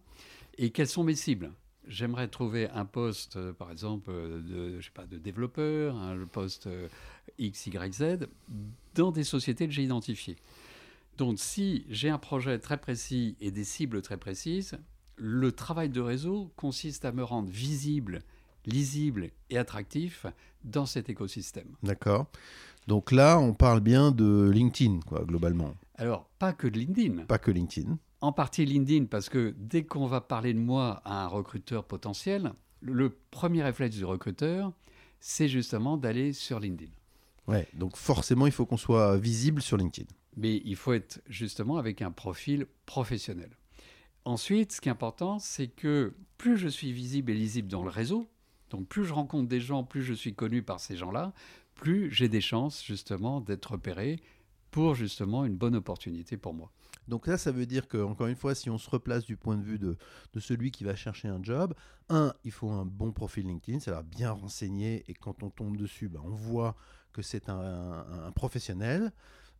Et 0.57 0.71
quelles 0.71 0.87
sont 0.87 1.03
mes 1.03 1.15
cibles? 1.15 1.51
J'aimerais 1.87 2.27
trouver 2.27 2.69
un 2.69 2.85
poste, 2.85 3.37
euh, 3.37 3.53
par 3.53 3.71
exemple, 3.71 4.09
euh, 4.11 4.41
de, 4.41 4.79
je 4.79 4.85
sais 4.85 4.91
pas, 4.93 5.05
de 5.05 5.17
développeur, 5.17 5.95
un 5.95 6.25
poste 6.25 6.67
euh, 6.67 6.87
X, 7.37 7.67
Y, 7.67 7.93
Z, 7.93 8.27
dans 8.95 9.11
des 9.11 9.23
sociétés 9.23 9.67
que 9.67 9.73
j'ai 9.73 9.83
identifiées. 9.83 10.37
Donc, 11.17 11.39
si 11.39 11.85
j'ai 11.89 12.09
un 12.09 12.17
projet 12.17 12.59
très 12.59 12.77
précis 12.77 13.35
et 13.41 13.51
des 13.51 13.63
cibles 13.63 14.01
très 14.01 14.17
précises, 14.17 14.77
le 15.15 15.51
travail 15.51 15.89
de 15.89 16.01
réseau 16.01 16.51
consiste 16.55 17.05
à 17.05 17.11
me 17.11 17.23
rendre 17.23 17.49
visible, 17.49 18.21
lisible 18.65 19.31
et 19.49 19.57
attractif 19.57 20.27
dans 20.63 20.85
cet 20.85 21.09
écosystème. 21.09 21.75
D'accord 21.81 22.27
Donc 22.87 23.11
là, 23.11 23.39
on 23.39 23.53
parle 23.53 23.79
bien 23.79 24.11
de 24.11 24.49
LinkedIn, 24.53 24.99
quoi, 25.05 25.23
globalement. 25.25 25.73
Alors, 25.95 26.29
pas 26.37 26.53
que 26.53 26.67
de 26.67 26.77
LinkedIn, 26.77 27.25
Pas 27.25 27.39
que 27.39 27.49
LinkedIn. 27.49 27.97
En 28.21 28.31
partie 28.31 28.65
LinkedIn, 28.65 29.05
parce 29.05 29.29
que 29.29 29.53
dès 29.57 29.83
qu'on 29.83 30.07
va 30.07 30.21
parler 30.21 30.53
de 30.53 30.59
moi 30.59 31.01
à 31.05 31.23
un 31.23 31.27
recruteur 31.27 31.83
potentiel, 31.83 32.53
le 32.81 33.17
premier 33.31 33.63
réflexe 33.63 33.95
du 33.95 34.05
recruteur, 34.05 34.71
c'est 35.19 35.47
justement 35.47 35.97
d'aller 35.97 36.33
sur 36.33 36.59
LinkedIn. 36.59 36.91
Ouais, 37.47 37.67
donc 37.73 37.95
forcément, 37.95 38.45
il 38.45 38.51
faut 38.51 38.65
qu'on 38.65 38.77
soit 38.77 39.17
visible 39.17 39.61
sur 39.61 39.77
LinkedIn. 39.77 40.07
Mais 40.35 40.61
il 40.65 40.75
faut 40.75 40.93
être 40.93 41.21
justement 41.27 41.77
avec 41.77 42.01
un 42.01 42.11
profil 42.11 42.67
professionnel. 42.85 43.49
Ensuite, 44.25 44.73
ce 44.73 44.81
qui 44.81 44.89
est 44.89 44.91
important, 44.91 45.39
c'est 45.39 45.67
que 45.67 46.13
plus 46.37 46.57
je 46.57 46.67
suis 46.67 46.91
visible 46.91 47.31
et 47.31 47.35
lisible 47.35 47.69
dans 47.69 47.83
le 47.83 47.89
réseau, 47.89 48.29
donc 48.69 48.87
plus 48.87 49.05
je 49.05 49.13
rencontre 49.13 49.47
des 49.47 49.61
gens, 49.61 49.83
plus 49.83 50.03
je 50.03 50.13
suis 50.13 50.35
connu 50.35 50.61
par 50.61 50.79
ces 50.79 50.97
gens-là, 50.97 51.33
plus 51.75 52.11
j'ai 52.11 52.27
des 52.27 52.41
chances 52.41 52.83
justement 52.83 53.39
d'être 53.39 53.71
repéré 53.71 54.19
pour 54.71 54.95
justement 54.95 55.45
une 55.45 55.57
bonne 55.57 55.75
opportunité 55.75 56.37
pour 56.37 56.53
moi. 56.53 56.71
Donc 57.07 57.27
là, 57.27 57.37
ça 57.37 57.51
veut 57.51 57.65
dire 57.65 57.87
que, 57.87 57.97
encore 57.97 58.27
une 58.27 58.35
fois, 58.35 58.53
si 58.53 58.69
on 58.69 58.77
se 58.77 58.89
replace 58.89 59.23
du 59.23 59.37
point 59.37 59.55
de 59.55 59.63
vue 59.63 59.79
de, 59.79 59.95
de 60.33 60.39
celui 60.39 60.71
qui 60.71 60.83
va 60.83 60.95
chercher 60.95 61.29
un 61.29 61.41
job, 61.41 61.73
un, 62.09 62.33
il 62.43 62.51
faut 62.51 62.69
un 62.69 62.85
bon 62.85 63.11
profil 63.13 63.47
LinkedIn, 63.47 63.79
c'est-à-dire 63.79 64.03
bien 64.03 64.31
renseigné, 64.31 65.05
et 65.07 65.13
quand 65.13 65.41
on 65.41 65.49
tombe 65.49 65.77
dessus, 65.77 66.09
ben, 66.09 66.21
on 66.23 66.29
voit 66.29 66.75
que 67.13 67.21
c'est 67.21 67.49
un, 67.49 67.57
un- 67.59 68.25
un 68.27 68.31
professionnel. 68.31 69.13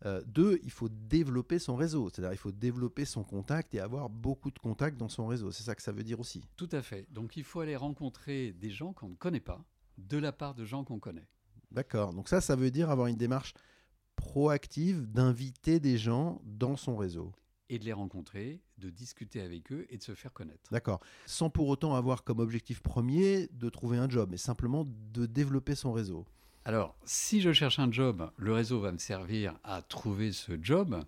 Euh, 0.05 0.21
deux, 0.27 0.59
il 0.63 0.69
faut 0.71 0.89
développer 0.89 1.57
son 1.57 1.75
réseau, 1.75 2.09
c'est-à-dire 2.09 2.33
il 2.33 2.37
faut 2.37 2.51
développer 2.51 3.05
son 3.05 3.23
contact 3.23 3.73
et 3.73 3.79
avoir 3.79 4.09
beaucoup 4.09 4.51
de 4.51 4.59
contacts 4.59 4.97
dans 4.97 5.09
son 5.09 5.25
réseau. 5.25 5.51
C'est 5.51 5.63
ça 5.63 5.73
que 5.73 5.81
ça 5.81 5.91
veut 5.91 6.03
dire 6.03 6.19
aussi. 6.19 6.43
Tout 6.55 6.69
à 6.71 6.83
fait. 6.83 7.07
Donc 7.11 7.35
il 7.35 7.43
faut 7.43 7.61
aller 7.61 7.75
rencontrer 7.75 8.51
des 8.53 8.69
gens 8.69 8.93
qu'on 8.93 9.09
ne 9.09 9.15
connaît 9.15 9.39
pas 9.39 9.63
de 9.97 10.17
la 10.19 10.31
part 10.31 10.53
de 10.53 10.65
gens 10.65 10.83
qu'on 10.83 10.99
connaît. 10.99 11.27
D'accord. 11.71 12.13
Donc 12.13 12.29
ça, 12.29 12.41
ça 12.41 12.55
veut 12.55 12.69
dire 12.69 12.91
avoir 12.91 13.07
une 13.07 13.15
démarche 13.15 13.55
proactive 14.17 15.09
d'inviter 15.09 15.79
des 15.79 15.97
gens 15.97 16.41
dans 16.43 16.75
son 16.75 16.97
réseau. 16.97 17.31
Et 17.69 17.79
de 17.79 17.85
les 17.85 17.93
rencontrer, 17.93 18.61
de 18.77 18.89
discuter 18.89 19.41
avec 19.41 19.71
eux 19.71 19.85
et 19.89 19.97
de 19.97 20.03
se 20.03 20.15
faire 20.15 20.33
connaître. 20.33 20.71
D'accord. 20.71 20.99
Sans 21.25 21.49
pour 21.49 21.67
autant 21.69 21.95
avoir 21.95 22.23
comme 22.23 22.39
objectif 22.39 22.81
premier 22.81 23.47
de 23.53 23.69
trouver 23.69 23.97
un 23.97 24.09
job, 24.09 24.29
mais 24.31 24.37
simplement 24.37 24.85
de 25.13 25.25
développer 25.25 25.75
son 25.75 25.93
réseau. 25.93 26.25
Alors, 26.65 26.97
si 27.05 27.39
je 27.39 27.53
cherche 27.53 27.79
un 27.79 27.91
job, 27.91 28.29
le 28.35 28.51
réseau 28.53 28.81
va 28.81 28.91
me 28.91 28.97
servir 28.97 29.57
à 29.63 29.81
trouver 29.81 30.33
ce 30.33 30.53
job. 30.61 31.01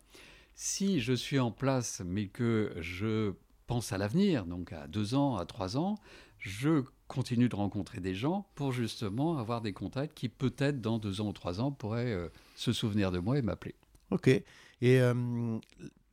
Si 0.56 1.02
je 1.02 1.14
suis 1.14 1.40
en 1.40 1.52
place, 1.52 2.02
mais 2.06 2.28
que 2.28 2.74
je 2.80 3.34
pense 3.68 3.92
à 3.92 3.98
l'avenir, 3.98 4.46
donc 4.46 4.74
à 4.74 4.88
deux 4.88 5.16
ans, 5.16 5.38
à 5.38 5.46
trois 5.46 5.78
ans, 5.78 5.96
je 6.38 6.84
continue 7.10 7.50
de 7.50 7.56
rencontrer 7.56 8.00
des 8.00 8.16
gens 8.16 8.48
pour 8.56 8.72
justement 8.72 9.40
avoir 9.40 9.62
des 9.62 9.74
contacts 9.74 10.16
qui 10.16 10.30
peut-être 10.30 10.80
dans 10.80 11.00
deux 11.00 11.20
ans 11.20 11.28
ou 11.28 11.34
trois 11.34 11.60
ans 11.60 11.72
pourraient 11.72 12.14
euh, 12.14 12.30
se 12.56 12.72
souvenir 12.72 13.12
de 13.12 13.20
moi 13.20 13.38
et 13.38 13.42
m'appeler. 13.42 13.76
Ok. 14.12 14.28
Et 14.28 14.44
euh, 14.84 15.60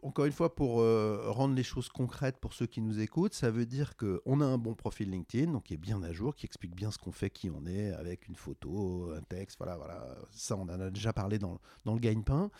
encore 0.02 0.24
une 0.24 0.32
fois, 0.32 0.54
pour 0.54 0.80
euh, 0.80 1.26
rendre 1.28 1.54
les 1.54 1.62
choses 1.62 1.90
concrètes 1.90 2.38
pour 2.38 2.54
ceux 2.54 2.64
qui 2.64 2.80
nous 2.80 2.98
écoutent, 2.98 3.34
ça 3.34 3.50
veut 3.50 3.66
dire 3.66 3.96
qu'on 3.96 4.40
a 4.40 4.44
un 4.44 4.56
bon 4.56 4.74
profil 4.74 5.10
LinkedIn, 5.10 5.52
donc 5.52 5.64
qui 5.64 5.74
est 5.74 5.78
bien 5.78 6.02
à 6.02 6.12
jour, 6.12 6.34
qui 6.34 6.46
explique 6.46 6.74
bien 6.74 6.90
ce 6.90 6.98
qu'on 6.98 7.12
fait, 7.12 7.28
qui 7.28 7.50
on 7.50 7.66
est, 7.66 7.92
avec 7.92 8.26
une 8.26 8.34
photo, 8.34 9.12
un 9.14 9.22
texte, 9.22 9.58
voilà, 9.58 9.76
voilà. 9.76 10.16
Ça, 10.32 10.56
on 10.56 10.62
en 10.62 10.80
a 10.80 10.90
déjà 10.90 11.12
parlé 11.12 11.38
dans, 11.38 11.60
dans 11.84 11.92
le 11.92 12.00
gagne-pain. 12.00 12.50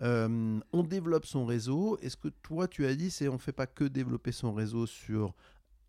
on 0.00 0.82
développe 0.82 1.24
son 1.24 1.46
réseau. 1.46 1.96
Et 2.02 2.10
ce 2.10 2.16
que 2.16 2.28
toi, 2.28 2.68
tu 2.68 2.84
as 2.84 2.94
dit, 2.94 3.10
c'est 3.10 3.28
on 3.28 3.34
ne 3.34 3.38
fait 3.38 3.52
pas 3.52 3.66
que 3.66 3.84
développer 3.84 4.32
son 4.32 4.52
réseau 4.52 4.86
sur 4.86 5.34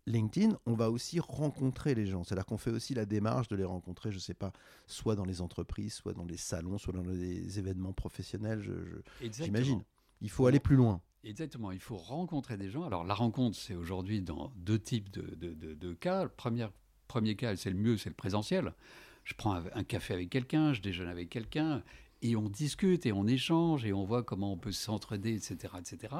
LinkedIn, 0.08 0.58
on 0.66 0.74
va 0.74 0.90
aussi 0.90 1.20
rencontrer 1.20 1.94
les 1.94 2.06
gens. 2.06 2.24
C'est-à-dire 2.24 2.46
qu'on 2.46 2.58
fait 2.58 2.70
aussi 2.70 2.94
la 2.94 3.06
démarche 3.06 3.48
de 3.48 3.56
les 3.56 3.64
rencontrer, 3.64 4.10
je 4.10 4.16
ne 4.16 4.20
sais 4.20 4.34
pas, 4.34 4.52
soit 4.86 5.14
dans 5.14 5.24
les 5.24 5.40
entreprises, 5.40 5.94
soit 5.94 6.14
dans 6.14 6.24
les 6.24 6.36
salons, 6.36 6.78
soit 6.78 6.92
dans 6.92 7.04
les 7.04 7.58
événements 7.58 7.92
professionnels, 7.92 8.64
j'imagine. 9.20 9.84
Il 10.20 10.30
faut 10.30 10.46
aller 10.46 10.60
plus 10.60 10.76
loin. 10.76 11.00
Exactement, 11.24 11.72
il 11.72 11.80
faut 11.80 11.96
rencontrer 11.96 12.56
des 12.56 12.70
gens. 12.70 12.84
Alors 12.84 13.04
la 13.04 13.14
rencontre, 13.14 13.56
c'est 13.56 13.74
aujourd'hui 13.74 14.22
dans 14.22 14.52
deux 14.56 14.78
types 14.78 15.10
de, 15.10 15.92
cas. 15.94 16.24
Le 16.24 16.28
premier, 16.28 16.66
premier 17.06 17.36
cas, 17.36 17.56
c'est 17.56 17.70
le 17.70 17.76
mieux, 17.76 17.96
c'est 17.96 18.08
le 18.08 18.14
présentiel. 18.14 18.72
Je 19.24 19.34
prends 19.34 19.54
un 19.54 19.84
café 19.84 20.14
avec 20.14 20.30
quelqu'un, 20.30 20.72
je 20.72 20.80
déjeune 20.80 21.08
avec 21.08 21.28
quelqu'un, 21.28 21.82
et 22.22 22.36
on 22.36 22.48
discute 22.48 23.06
et 23.06 23.12
on 23.12 23.26
échange 23.26 23.84
et 23.84 23.92
on 23.92 24.04
voit 24.04 24.22
comment 24.22 24.52
on 24.52 24.56
peut 24.56 24.72
s'entraider, 24.72 25.34
etc., 25.34 25.74
etc. 25.78 26.14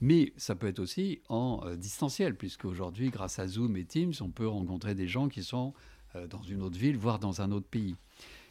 Mais 0.00 0.32
ça 0.36 0.54
peut 0.54 0.66
être 0.66 0.80
aussi 0.80 1.20
en 1.28 1.60
euh, 1.64 1.76
distanciel, 1.76 2.36
puisque 2.36 2.64
aujourd'hui, 2.64 3.10
grâce 3.10 3.38
à 3.38 3.46
Zoom 3.46 3.76
et 3.76 3.84
Teams, 3.84 4.12
on 4.20 4.30
peut 4.30 4.46
rencontrer 4.46 4.94
des 4.94 5.08
gens 5.08 5.28
qui 5.28 5.42
sont 5.42 5.74
euh, 6.16 6.26
dans 6.26 6.42
une 6.42 6.62
autre 6.62 6.78
ville, 6.78 6.96
voire 6.96 7.18
dans 7.18 7.40
un 7.40 7.52
autre 7.52 7.68
pays. 7.68 7.96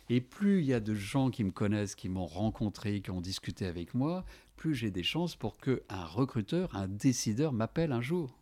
Et 0.10 0.22
plus 0.22 0.60
il 0.60 0.66
y 0.66 0.74
a 0.74 0.80
de 0.80 0.96
gens 0.96 1.30
qui 1.30 1.44
me 1.44 1.52
connaissent, 1.52 1.96
qui 1.96 2.10
m'ont 2.10 2.26
rencontré, 2.26 3.02
qui 3.02 3.12
ont 3.12 3.22
discuté 3.22 3.66
avec 3.68 3.94
moi, 3.94 4.26
plus 4.56 4.74
j'ai 4.74 4.92
des 4.92 5.04
chances 5.04 5.36
pour 5.36 5.58
qu'un 5.58 6.06
recruteur, 6.06 6.76
un 6.76 6.88
décideur 6.88 7.54
m'appelle 7.54 7.92
un 7.92 8.02
jour. 8.02 8.40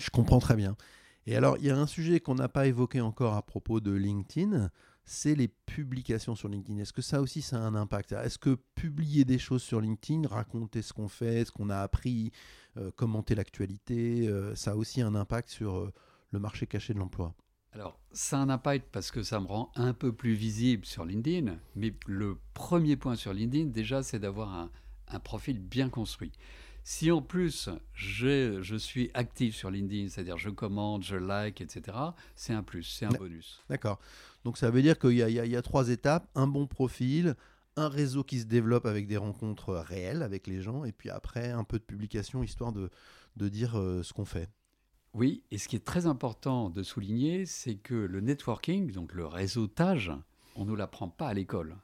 Je 0.00 0.10
comprends 0.10 0.38
très 0.38 0.56
bien. 0.56 0.76
Et 1.26 1.36
alors, 1.36 1.56
il 1.58 1.64
y 1.64 1.70
a 1.70 1.76
un 1.76 1.86
sujet 1.86 2.20
qu'on 2.20 2.36
n'a 2.36 2.48
pas 2.48 2.66
évoqué 2.66 3.00
encore 3.00 3.34
à 3.34 3.42
propos 3.42 3.80
de 3.80 3.90
LinkedIn, 3.90 4.70
c'est 5.06 5.36
les 5.36 5.48
publications 5.48 6.34
sur 6.34 6.48
LinkedIn. 6.48 6.80
Est-ce 6.80 6.92
que 6.92 7.00
ça 7.00 7.22
aussi, 7.22 7.40
ça 7.40 7.56
a 7.56 7.60
un 7.60 7.76
impact? 7.76 8.12
Est-ce 8.12 8.38
que 8.38 8.58
publier 8.74 9.24
des 9.24 9.38
choses 9.38 9.62
sur 9.62 9.80
LinkedIn, 9.80 10.26
raconter 10.26 10.82
ce 10.82 10.92
qu'on 10.92 11.08
fait, 11.08 11.44
ce 11.44 11.52
qu'on 11.52 11.70
a 11.70 11.78
appris, 11.78 12.32
euh, 12.76 12.90
commenter 12.90 13.36
l'actualité, 13.36 14.26
euh, 14.28 14.54
ça 14.56 14.72
a 14.72 14.74
aussi 14.74 15.00
un 15.00 15.14
impact 15.14 15.48
sur 15.48 15.76
euh, 15.76 15.92
le 16.32 16.40
marché 16.40 16.66
caché 16.66 16.92
de 16.92 16.98
l'emploi? 16.98 17.34
Alors, 17.72 18.00
ça 18.10 18.38
a 18.38 18.40
un 18.40 18.48
impact 18.48 18.88
parce 18.90 19.12
que 19.12 19.22
ça 19.22 19.38
me 19.38 19.46
rend 19.46 19.70
un 19.76 19.92
peu 19.94 20.12
plus 20.12 20.34
visible 20.34 20.84
sur 20.84 21.04
LinkedIn. 21.04 21.56
Mais 21.76 21.94
le 22.06 22.38
premier 22.52 22.96
point 22.96 23.14
sur 23.14 23.32
LinkedIn, 23.32 23.66
déjà, 23.66 24.02
c'est 24.02 24.18
d'avoir 24.18 24.70
un 25.08 25.20
profil 25.20 25.60
bien 25.60 25.88
construit. 25.88 26.32
Si 26.88 27.10
en 27.10 27.20
plus 27.20 27.68
je 27.94 28.76
suis 28.78 29.10
actif 29.12 29.56
sur 29.56 29.72
LinkedIn, 29.72 30.08
c'est-à-dire 30.08 30.38
je 30.38 30.50
commente, 30.50 31.02
je 31.02 31.16
like, 31.16 31.60
etc., 31.60 31.98
c'est 32.36 32.52
un 32.52 32.62
plus, 32.62 32.84
c'est 32.84 33.06
un 33.06 33.08
bonus. 33.08 33.60
D'accord. 33.68 33.98
Donc 34.44 34.56
ça 34.56 34.70
veut 34.70 34.82
dire 34.82 34.96
qu'il 34.96 35.16
y, 35.16 35.56
a 35.56 35.62
trois 35.62 35.88
étapes 35.88 36.30
un 36.36 36.46
bon 36.46 36.68
profil, 36.68 37.34
un 37.74 37.88
réseau 37.88 38.22
qui 38.22 38.38
se 38.38 38.44
développe 38.44 38.86
avec 38.86 39.08
des 39.08 39.16
rencontres 39.16 39.74
réelles 39.74 40.22
avec 40.22 40.46
les 40.46 40.62
gens, 40.62 40.84
et 40.84 40.92
puis 40.92 41.10
après 41.10 41.50
un 41.50 41.64
peu 41.64 41.80
de 41.80 41.82
publication 41.82 42.44
histoire 42.44 42.72
de, 42.72 42.88
dire 43.48 43.76
euh, 43.76 44.04
ce 44.04 44.12
qu'on 44.12 44.24
fait. 44.24 44.48
Oui, 45.12 45.42
et 45.50 45.58
ce 45.58 45.66
qui 45.66 45.74
est 45.74 45.84
très 45.84 46.06
important 46.06 46.70
de 46.70 46.84
souligner, 46.84 47.46
c'est 47.46 47.74
que 47.74 47.96
le 47.96 48.20
networking, 48.20 48.92
donc 48.92 49.12
le 49.12 49.26
réseautage, 49.26 50.12
on 50.54 50.64
ne 50.64 50.76
l'apprend 50.76 51.08
pas 51.08 51.26
à 51.26 51.34
l'école. 51.34 51.74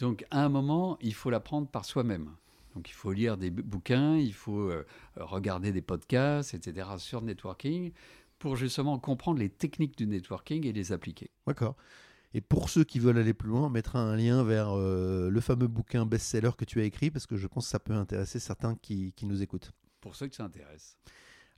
Donc 0.00 0.26
à 0.32 0.44
un 0.44 0.48
moment, 0.48 0.98
il 1.00 1.14
faut 1.14 1.30
l'apprendre 1.30 1.68
par 1.68 1.84
soi-même. 1.84 2.32
Donc 2.74 2.88
il 2.88 2.94
faut 2.94 3.12
lire 3.12 3.36
des 3.36 3.50
bouquins, 3.50 4.16
il 4.16 4.34
faut 4.34 4.70
euh, 4.70 4.86
regarder 5.16 5.72
des 5.72 5.82
podcasts, 5.82 6.54
etc. 6.54 6.88
sur 6.98 7.20
le 7.20 7.26
networking 7.26 7.92
pour 8.38 8.56
justement 8.56 8.98
comprendre 8.98 9.38
les 9.38 9.48
techniques 9.48 9.96
du 9.96 10.06
networking 10.06 10.66
et 10.66 10.72
les 10.72 10.92
appliquer. 10.92 11.30
D'accord. 11.46 11.76
Et 12.34 12.40
pour 12.40 12.70
ceux 12.70 12.82
qui 12.82 12.98
veulent 12.98 13.18
aller 13.18 13.34
plus 13.34 13.50
loin, 13.50 13.66
on 13.66 13.70
mettra 13.70 14.00
un 14.00 14.16
lien 14.16 14.42
vers 14.42 14.70
euh, 14.70 15.28
le 15.28 15.40
fameux 15.40 15.68
bouquin 15.68 16.06
best-seller 16.06 16.50
que 16.56 16.64
tu 16.64 16.80
as 16.80 16.84
écrit 16.84 17.10
parce 17.10 17.26
que 17.26 17.36
je 17.36 17.46
pense 17.46 17.66
que 17.66 17.70
ça 17.70 17.78
peut 17.78 17.92
intéresser 17.92 18.38
certains 18.38 18.74
qui, 18.74 19.12
qui 19.12 19.26
nous 19.26 19.42
écoutent. 19.42 19.72
Pour 20.00 20.16
ceux 20.16 20.28
que 20.28 20.34
ça 20.34 20.44
intéresse. 20.44 20.96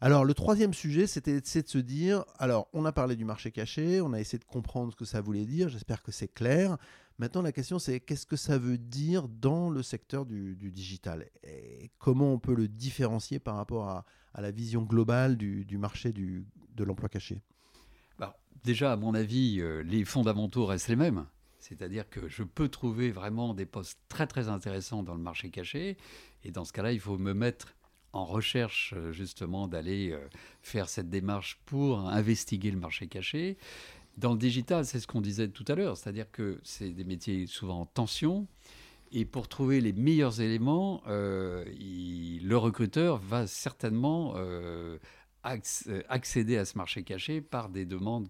Alors 0.00 0.24
le 0.24 0.34
troisième 0.34 0.74
sujet, 0.74 1.06
c'était 1.06 1.40
de 1.40 1.46
se 1.46 1.78
dire, 1.78 2.24
alors 2.38 2.68
on 2.72 2.84
a 2.84 2.92
parlé 2.92 3.16
du 3.16 3.24
marché 3.24 3.50
caché, 3.50 4.00
on 4.00 4.12
a 4.12 4.20
essayé 4.20 4.38
de 4.38 4.44
comprendre 4.44 4.92
ce 4.92 4.96
que 4.96 5.04
ça 5.04 5.20
voulait 5.20 5.46
dire, 5.46 5.68
j'espère 5.68 6.02
que 6.02 6.12
c'est 6.12 6.28
clair. 6.28 6.76
Maintenant 7.18 7.42
la 7.42 7.52
question 7.52 7.78
c'est 7.78 8.00
qu'est-ce 8.00 8.26
que 8.26 8.36
ça 8.36 8.58
veut 8.58 8.76
dire 8.76 9.28
dans 9.28 9.70
le 9.70 9.82
secteur 9.82 10.26
du, 10.26 10.56
digital? 10.56 11.26
Et 11.44 11.90
comment 11.98 12.32
on 12.32 12.38
peut 12.38 12.54
le 12.54 12.68
différencier 12.68 13.38
par 13.38 13.56
rapport 13.56 13.88
à, 13.88 14.04
la 14.36 14.50
vision 14.50 14.82
globale 14.82 15.36
du, 15.36 15.78
marché 15.78 16.12
de 16.12 16.84
l'emploi 16.84 17.08
caché? 17.08 17.40
Bah, 18.18 18.36
Déjà 18.64 18.92
à 18.92 18.96
mon 18.96 19.14
avis, 19.14 19.60
euh, 19.60 19.82
les 19.84 20.04
fondamentaux 20.04 20.66
restent 20.66 20.88
les 20.88 20.96
mêmes. 20.96 21.24
C'est-à-dire 21.60 22.10
que 22.10 22.28
je 22.28 22.42
peux 22.42 22.68
trouver 22.68 23.10
vraiment 23.10 23.54
des 23.54 23.64
postes 23.64 23.98
très 24.10 24.26
très 24.26 24.48
intéressants 24.48 25.02
dans 25.02 25.14
le 25.14 25.22
marché 25.22 25.48
caché. 25.48 25.96
Et 26.42 26.50
dans 26.50 26.64
ce 26.66 26.74
cas-là, 26.74 26.92
il 26.92 27.00
faut 27.00 27.16
me 27.16 27.32
mettre 27.32 27.74
en 28.14 28.24
recherche 28.24 28.94
euh, 28.96 29.12
justement 29.12 29.68
d'aller 29.68 30.12
euh, 30.12 30.20
faire 30.62 30.88
cette 30.88 31.10
démarche 31.10 31.58
pour 31.66 31.98
investiguer 32.08 32.70
le 32.70 32.78
marché 32.78 33.08
caché. 33.08 33.58
Dans 34.16 34.32
le 34.32 34.38
digital, 34.38 34.86
c'est 34.86 35.00
ce 35.00 35.06
qu'on 35.06 35.20
disait 35.20 35.48
tout 35.48 35.64
à 35.66 35.74
l'heure, 35.74 35.96
c'est-à-dire 35.96 36.30
que 36.30 36.60
c'est 36.62 36.90
des 36.90 37.04
métiers 37.04 37.46
souvent 37.46 37.80
en 37.80 37.86
tension. 37.86 38.46
Et 39.10 39.24
pour 39.24 39.48
trouver 39.48 39.80
les 39.80 39.92
meilleurs 39.92 40.40
éléments, 40.40 41.02
euh, 41.08 41.64
le 41.68 42.56
recruteur 42.56 43.18
va 43.18 43.46
certainement 43.46 44.34
accéder 45.42 46.56
à 46.56 46.64
ce 46.64 46.78
marché 46.78 47.02
caché 47.04 47.40
par 47.40 47.68
des 47.68 47.84
demandes 47.84 48.28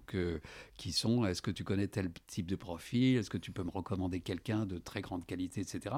qui 0.76 0.92
sont 0.92 1.24
est-ce 1.24 1.40
que 1.40 1.50
tu 1.50 1.64
connais 1.64 1.86
tel 1.86 2.10
type 2.26 2.46
de 2.46 2.56
profil? 2.56 3.16
Est-ce 3.16 3.30
que 3.30 3.38
tu 3.38 3.52
peux 3.52 3.62
me 3.62 3.70
recommander 3.70 4.20
quelqu'un 4.20 4.66
de 4.66 4.78
très 4.78 5.00
grande 5.00 5.24
qualité, 5.24 5.60
etc. 5.60 5.94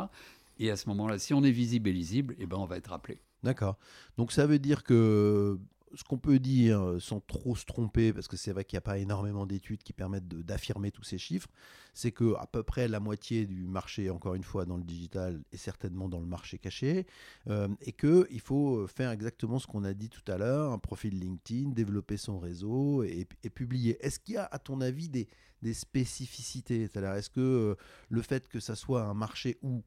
Et 0.59 0.71
à 0.71 0.77
ce 0.77 0.89
moment-là, 0.89 1.19
si 1.19 1.35
on 1.35 1.43
est 1.43 1.51
visible 1.51 1.89
et 1.89 1.93
lisible, 1.93 2.37
eh 2.39 2.47
ben, 2.47 2.59
on 2.59 2.67
va 2.67 2.77
être 2.77 2.93
appelé. 2.93 3.19
D'accord. 3.43 3.79
Donc 4.17 4.33
ça 4.33 4.47
veut 4.47 4.59
dire 4.59 4.83
que 4.83 5.59
ce 5.95 6.05
qu'on 6.05 6.19
peut 6.19 6.39
dire 6.39 6.97
sans 7.01 7.21
trop 7.21 7.57
se 7.57 7.65
tromper, 7.65 8.13
parce 8.13 8.29
que 8.29 8.37
c'est 8.37 8.53
vrai 8.53 8.65
qu'il 8.65 8.77
n'y 8.77 8.79
a 8.79 8.83
pas 8.83 8.99
énormément 8.99 9.47
d'études 9.47 9.83
qui 9.83 9.93
permettent 9.93 10.29
d'affirmer 10.29 10.91
tous 10.91 11.03
ces 11.03 11.19
chiffres, 11.19 11.49
c'est 11.95 12.13
que 12.13 12.35
à 12.35 12.47
peu 12.47 12.63
près 12.63 12.89
la 12.89 13.01
moitié 13.01 13.47
du 13.47 13.67
marché, 13.67 14.11
encore 14.11 14.35
une 14.35 14.43
fois, 14.43 14.67
dans 14.67 14.77
le 14.77 14.85
digital 14.85 15.43
est 15.53 15.57
certainement 15.57 16.09
dans 16.09 16.21
le 16.21 16.27
marché 16.27 16.59
caché, 16.59 17.07
euh, 17.49 17.69
et 17.81 17.93
qu'il 17.93 18.41
faut 18.41 18.87
faire 18.87 19.11
exactement 19.11 19.59
ce 19.59 19.67
qu'on 19.67 19.85
a 19.85 19.95
dit 19.95 20.11
tout 20.11 20.31
à 20.31 20.37
l'heure, 20.37 20.73
un 20.73 20.79
profil 20.79 21.19
LinkedIn, 21.19 21.71
développer 21.71 22.17
son 22.17 22.39
réseau 22.39 23.03
et, 23.03 23.27
publier. 23.55 23.97
Est-ce 24.05 24.19
qu'il 24.19 24.35
y 24.35 24.39
a, 24.39 24.45
à 24.45 24.59
ton 24.59 24.81
avis, 24.81 25.09
des, 25.09 25.29
spécificités? 25.73 26.83
Est-ce 26.83 27.31
que 27.31 27.41
euh, 27.41 27.75
le 28.09 28.23
fait 28.23 28.49
que 28.49 28.61
ça 28.61 28.77
soit 28.77 29.03
un 29.03 29.15
marché 29.15 29.59
où, 29.63 29.83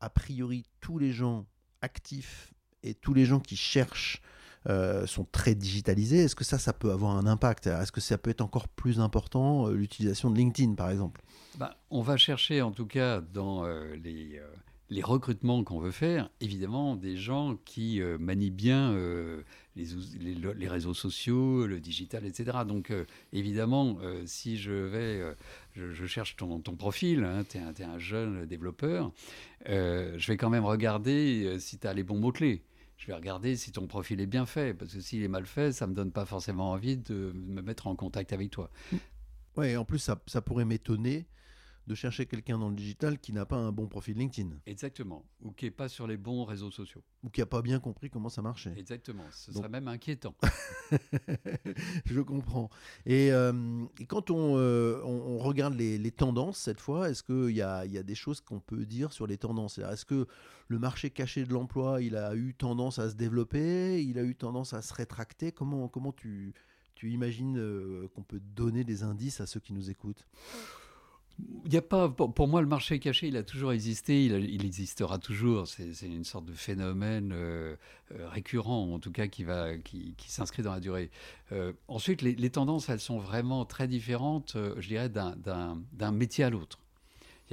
a 0.00 0.10
priori, 0.10 0.64
tous 0.80 0.98
les 0.98 1.12
gens 1.12 1.46
actifs 1.80 2.52
et 2.82 2.94
tous 2.94 3.14
les 3.14 3.24
gens 3.24 3.40
qui 3.40 3.56
cherchent 3.56 4.22
euh, 4.68 5.06
sont 5.06 5.24
très 5.24 5.56
digitalisés, 5.56 6.18
est-ce 6.18 6.36
que 6.36 6.44
ça, 6.44 6.56
ça 6.56 6.72
peut 6.72 6.92
avoir 6.92 7.16
un 7.16 7.26
impact? 7.26 7.66
Est-ce 7.66 7.90
que 7.90 8.00
ça 8.00 8.16
peut 8.16 8.30
être 8.30 8.42
encore 8.42 8.68
plus 8.68 9.00
important, 9.00 9.66
euh, 9.66 9.72
l'utilisation 9.72 10.30
de 10.30 10.36
LinkedIn, 10.36 10.74
par 10.74 10.88
exemple? 10.88 11.20
Bah, 11.58 11.76
On 11.90 12.00
va 12.00 12.16
chercher, 12.16 12.62
en 12.62 12.70
tout 12.70 12.86
cas, 12.86 13.20
dans 13.20 13.64
euh, 13.64 13.96
les, 13.96 15.02
recrutements 15.02 15.64
qu'on 15.64 15.80
veut 15.80 15.90
faire, 15.90 16.30
évidemment, 16.40 16.94
des 16.94 17.16
gens 17.16 17.56
qui 17.64 18.00
manient 18.20 18.52
bien 18.52 18.94
les, 19.74 20.68
réseaux 20.68 20.94
sociaux, 20.94 21.66
le 21.66 21.80
digital, 21.80 22.24
etc. 22.24 22.58
Donc, 22.64 22.92
évidemment, 23.32 23.96
si 24.26 24.58
je 24.58 24.70
vais, 24.72 25.34
je, 25.74 26.06
cherche 26.06 26.36
ton, 26.36 26.60
profil, 26.60 27.24
hein, 27.24 27.42
tu 27.48 27.56
es, 27.56 27.84
un 27.84 27.98
jeune 27.98 28.44
développeur, 28.44 29.12
je 29.66 30.26
vais 30.26 30.36
quand 30.36 30.50
même 30.50 30.66
regarder 30.66 31.56
si 31.58 31.78
tu 31.78 31.86
as 31.86 31.94
les 31.94 32.04
bons 32.04 32.18
mots-clés 32.18 32.62
je 33.02 33.08
vais 33.08 33.14
regarder 33.14 33.56
si 33.56 33.72
ton 33.72 33.88
profil 33.88 34.20
est 34.20 34.28
bien 34.28 34.46
fait, 34.46 34.74
parce 34.74 34.94
que 34.94 35.00
s'il 35.00 35.24
est 35.24 35.28
mal 35.28 35.44
fait, 35.44 35.72
ça 35.72 35.86
ne 35.86 35.90
me 35.90 35.96
donne 35.96 36.12
pas 36.12 36.24
forcément 36.24 36.70
envie 36.70 36.96
de 36.96 37.32
me 37.34 37.60
mettre 37.60 37.88
en 37.88 37.96
contact 37.96 38.32
avec 38.32 38.50
toi. 38.50 38.70
Oui, 39.56 39.76
en 39.76 39.84
plus, 39.84 39.98
ça, 39.98 40.40
pourrait 40.40 40.64
m'étonner 40.64 41.26
de 41.86 41.94
chercher 41.94 42.26
quelqu'un 42.26 42.58
dans 42.58 42.68
le 42.68 42.76
digital 42.76 43.18
qui 43.18 43.32
n'a 43.32 43.44
pas 43.44 43.56
un 43.56 43.72
bon 43.72 43.88
profil 43.88 44.16
LinkedIn. 44.16 44.50
Exactement. 44.66 45.24
Ou 45.42 45.50
qui 45.52 45.64
n'est 45.64 45.70
pas 45.70 45.88
sur 45.88 46.06
les 46.06 46.16
bons 46.16 46.44
réseaux 46.44 46.70
sociaux. 46.70 47.02
Ou 47.22 47.30
qui 47.30 47.40
n'a 47.40 47.46
pas 47.46 47.62
bien 47.62 47.80
compris 47.80 48.10
comment 48.10 48.28
ça 48.28 48.42
marchait. 48.42 48.74
Exactement. 48.76 49.24
Ce 49.32 49.52
serait 49.52 49.68
même 49.68 49.88
inquiétant. 49.88 50.34
Je 52.04 52.20
comprends. 52.20 52.70
Et, 53.04 53.32
euh, 53.32 53.84
quand 54.08 54.30
euh, 54.30 55.00
on, 55.04 55.10
on, 55.10 55.38
regarde 55.38 55.74
les, 55.74 56.10
tendances 56.12 56.58
cette 56.58 56.80
fois, 56.80 57.10
est-ce 57.10 57.22
qu'il 57.22 57.56
y 57.56 57.62
a, 57.62 57.84
y 57.86 57.98
a 57.98 58.02
des 58.02 58.14
choses 58.14 58.40
qu'on 58.40 58.60
peut 58.60 58.86
dire 58.86 59.12
sur 59.12 59.26
les 59.26 59.38
tendances? 59.38 59.78
Est-ce 59.78 60.04
que 60.04 60.26
le 60.68 60.78
marché 60.78 61.10
caché 61.10 61.44
de 61.44 61.52
l'emploi, 61.52 62.00
il 62.00 62.16
a 62.16 62.34
eu 62.34 62.54
tendance 62.54 62.98
à 62.98 63.10
se 63.10 63.14
développer? 63.14 64.02
Il 64.02 64.18
a 64.18 64.22
eu 64.22 64.34
tendance 64.34 64.72
à 64.72 64.82
se 64.82 64.94
rétracter? 64.94 65.52
Comment, 65.52 65.88
comment 65.88 66.12
tu, 66.12 66.54
tu 66.94 67.10
imagines 67.10 67.58
euh, 67.58 68.08
qu'on 68.14 68.22
peut 68.22 68.40
donner 68.40 68.84
des 68.84 69.02
indices 69.02 69.40
à 69.40 69.46
ceux 69.46 69.60
qui 69.60 69.72
nous 69.72 69.90
écoutent? 69.90 70.26
Il 71.64 71.72
y 71.72 71.76
a 71.76 71.82
pas, 71.82 72.08
pour 72.08 72.48
moi, 72.48 72.60
le 72.60 72.66
marché 72.66 72.98
caché, 72.98 73.28
il 73.28 73.36
a 73.36 73.42
toujours 73.42 73.72
existé, 73.72 74.24
il, 74.24 74.64
existera 74.64 75.18
toujours. 75.18 75.66
C'est 75.68 76.02
une 76.02 76.24
sorte 76.24 76.44
de 76.44 76.52
phénomène 76.52 77.32
euh, 77.32 77.76
euh, 78.12 78.28
récurrent, 78.28 78.92
en 78.92 78.98
tout 78.98 79.12
cas, 79.12 79.26
qui, 79.26 79.44
va, 79.44 79.76
qui, 79.78 80.14
s'inscrit 80.26 80.62
dans 80.62 80.72
la 80.72 80.80
durée. 80.80 81.10
ensuite, 81.88 82.22
les, 82.22 82.50
tendances, 82.50 82.88
elles 82.88 83.00
sont 83.00 83.18
vraiment 83.18 83.64
très 83.64 83.88
différentes, 83.88 84.56
je 84.78 84.86
dirais, 84.86 85.08
d'un 85.08 86.12
métier 86.12 86.44
à 86.44 86.50
l'autre. 86.50 86.78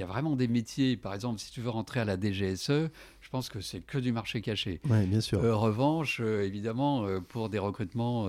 y 0.00 0.04
a 0.04 0.06
vraiment 0.06 0.34
des 0.34 0.48
métiers, 0.48 0.96
par 0.96 1.12
exemple, 1.12 1.40
si 1.40 1.52
tu 1.52 1.60
veux 1.60 1.68
rentrer 1.68 2.00
à 2.00 2.06
la 2.06 2.16
DGSE, 2.18 2.88
pense 3.30 3.48
que 3.48 3.60
c'est 3.60 3.80
que 3.80 3.98
du 3.98 4.12
marché 4.12 4.40
caché. 4.40 4.80
Oui, 4.88 5.06
bien 5.06 5.20
sûr. 5.20 5.42
Euh, 5.42 5.54
revanche, 5.54 6.20
euh, 6.20 6.42
évidemment, 6.44 7.04
euh, 7.04 7.20
pour 7.20 7.48
des 7.48 7.58
recrutements 7.58 8.28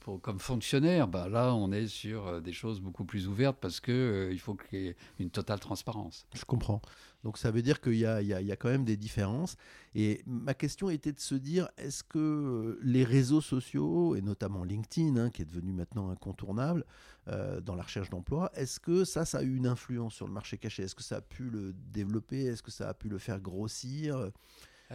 pour, 0.00 0.20
comme 0.20 0.38
fonctionnaire, 0.38 1.08
bah, 1.08 1.28
là, 1.28 1.54
on 1.54 1.72
est 1.72 1.86
sur 1.86 2.40
des 2.40 2.52
choses 2.52 2.80
beaucoup 2.80 3.04
plus 3.04 3.28
ouvertes 3.28 3.56
parce 3.60 3.80
qu'il 3.80 4.28
il 4.30 4.38
faut 4.38 4.54
qu'il 4.54 4.80
y 4.80 4.88
ait 4.88 4.96
une 5.18 5.30
totale 5.30 5.60
transparence. 5.60 6.26
Je 6.34 6.44
comprends. 6.44 6.80
Donc 7.24 7.38
ça 7.38 7.50
veut 7.50 7.62
dire 7.62 7.80
qu'il 7.80 7.94
y, 7.94 7.98
y, 7.98 8.04
a 8.52 8.56
quand 8.56 8.68
même 8.68 8.84
des 8.84 8.96
différences. 8.96 9.56
Et 9.94 10.22
ma 10.26 10.54
question 10.54 10.90
était 10.90 11.12
de 11.12 11.20
se 11.20 11.34
dire, 11.34 11.68
est-ce 11.76 12.02
que 12.02 12.78
les 12.82 13.04
réseaux 13.04 13.40
sociaux, 13.40 14.16
et 14.16 14.20
notamment 14.22 14.64
LinkedIn, 14.64 15.16
hein, 15.16 15.30
qui 15.30 15.42
est 15.42 15.44
devenu 15.44 15.72
maintenant 15.72 16.10
incontournable 16.10 16.84
dans 17.26 17.76
la 17.76 17.84
recherche 17.84 18.10
d'emploi, 18.10 18.50
est-ce 18.54 18.80
que 18.80 19.04
ça, 19.04 19.24
ça 19.24 19.38
a 19.38 19.42
eu 19.42 19.54
une 19.54 19.68
influence 19.68 20.14
sur 20.14 20.26
le 20.26 20.32
marché 20.32 20.58
caché? 20.58 20.82
Est-ce 20.82 20.96
que 20.96 21.04
ça 21.04 21.18
a 21.18 21.20
pu 21.20 21.44
le 21.44 21.72
développer? 21.72 22.44
Est-ce 22.46 22.64
que 22.64 22.72
ça 22.72 22.88
a 22.88 22.94
pu 22.94 23.08
le 23.08 23.18
faire 23.18 23.38
grossir? 23.40 24.32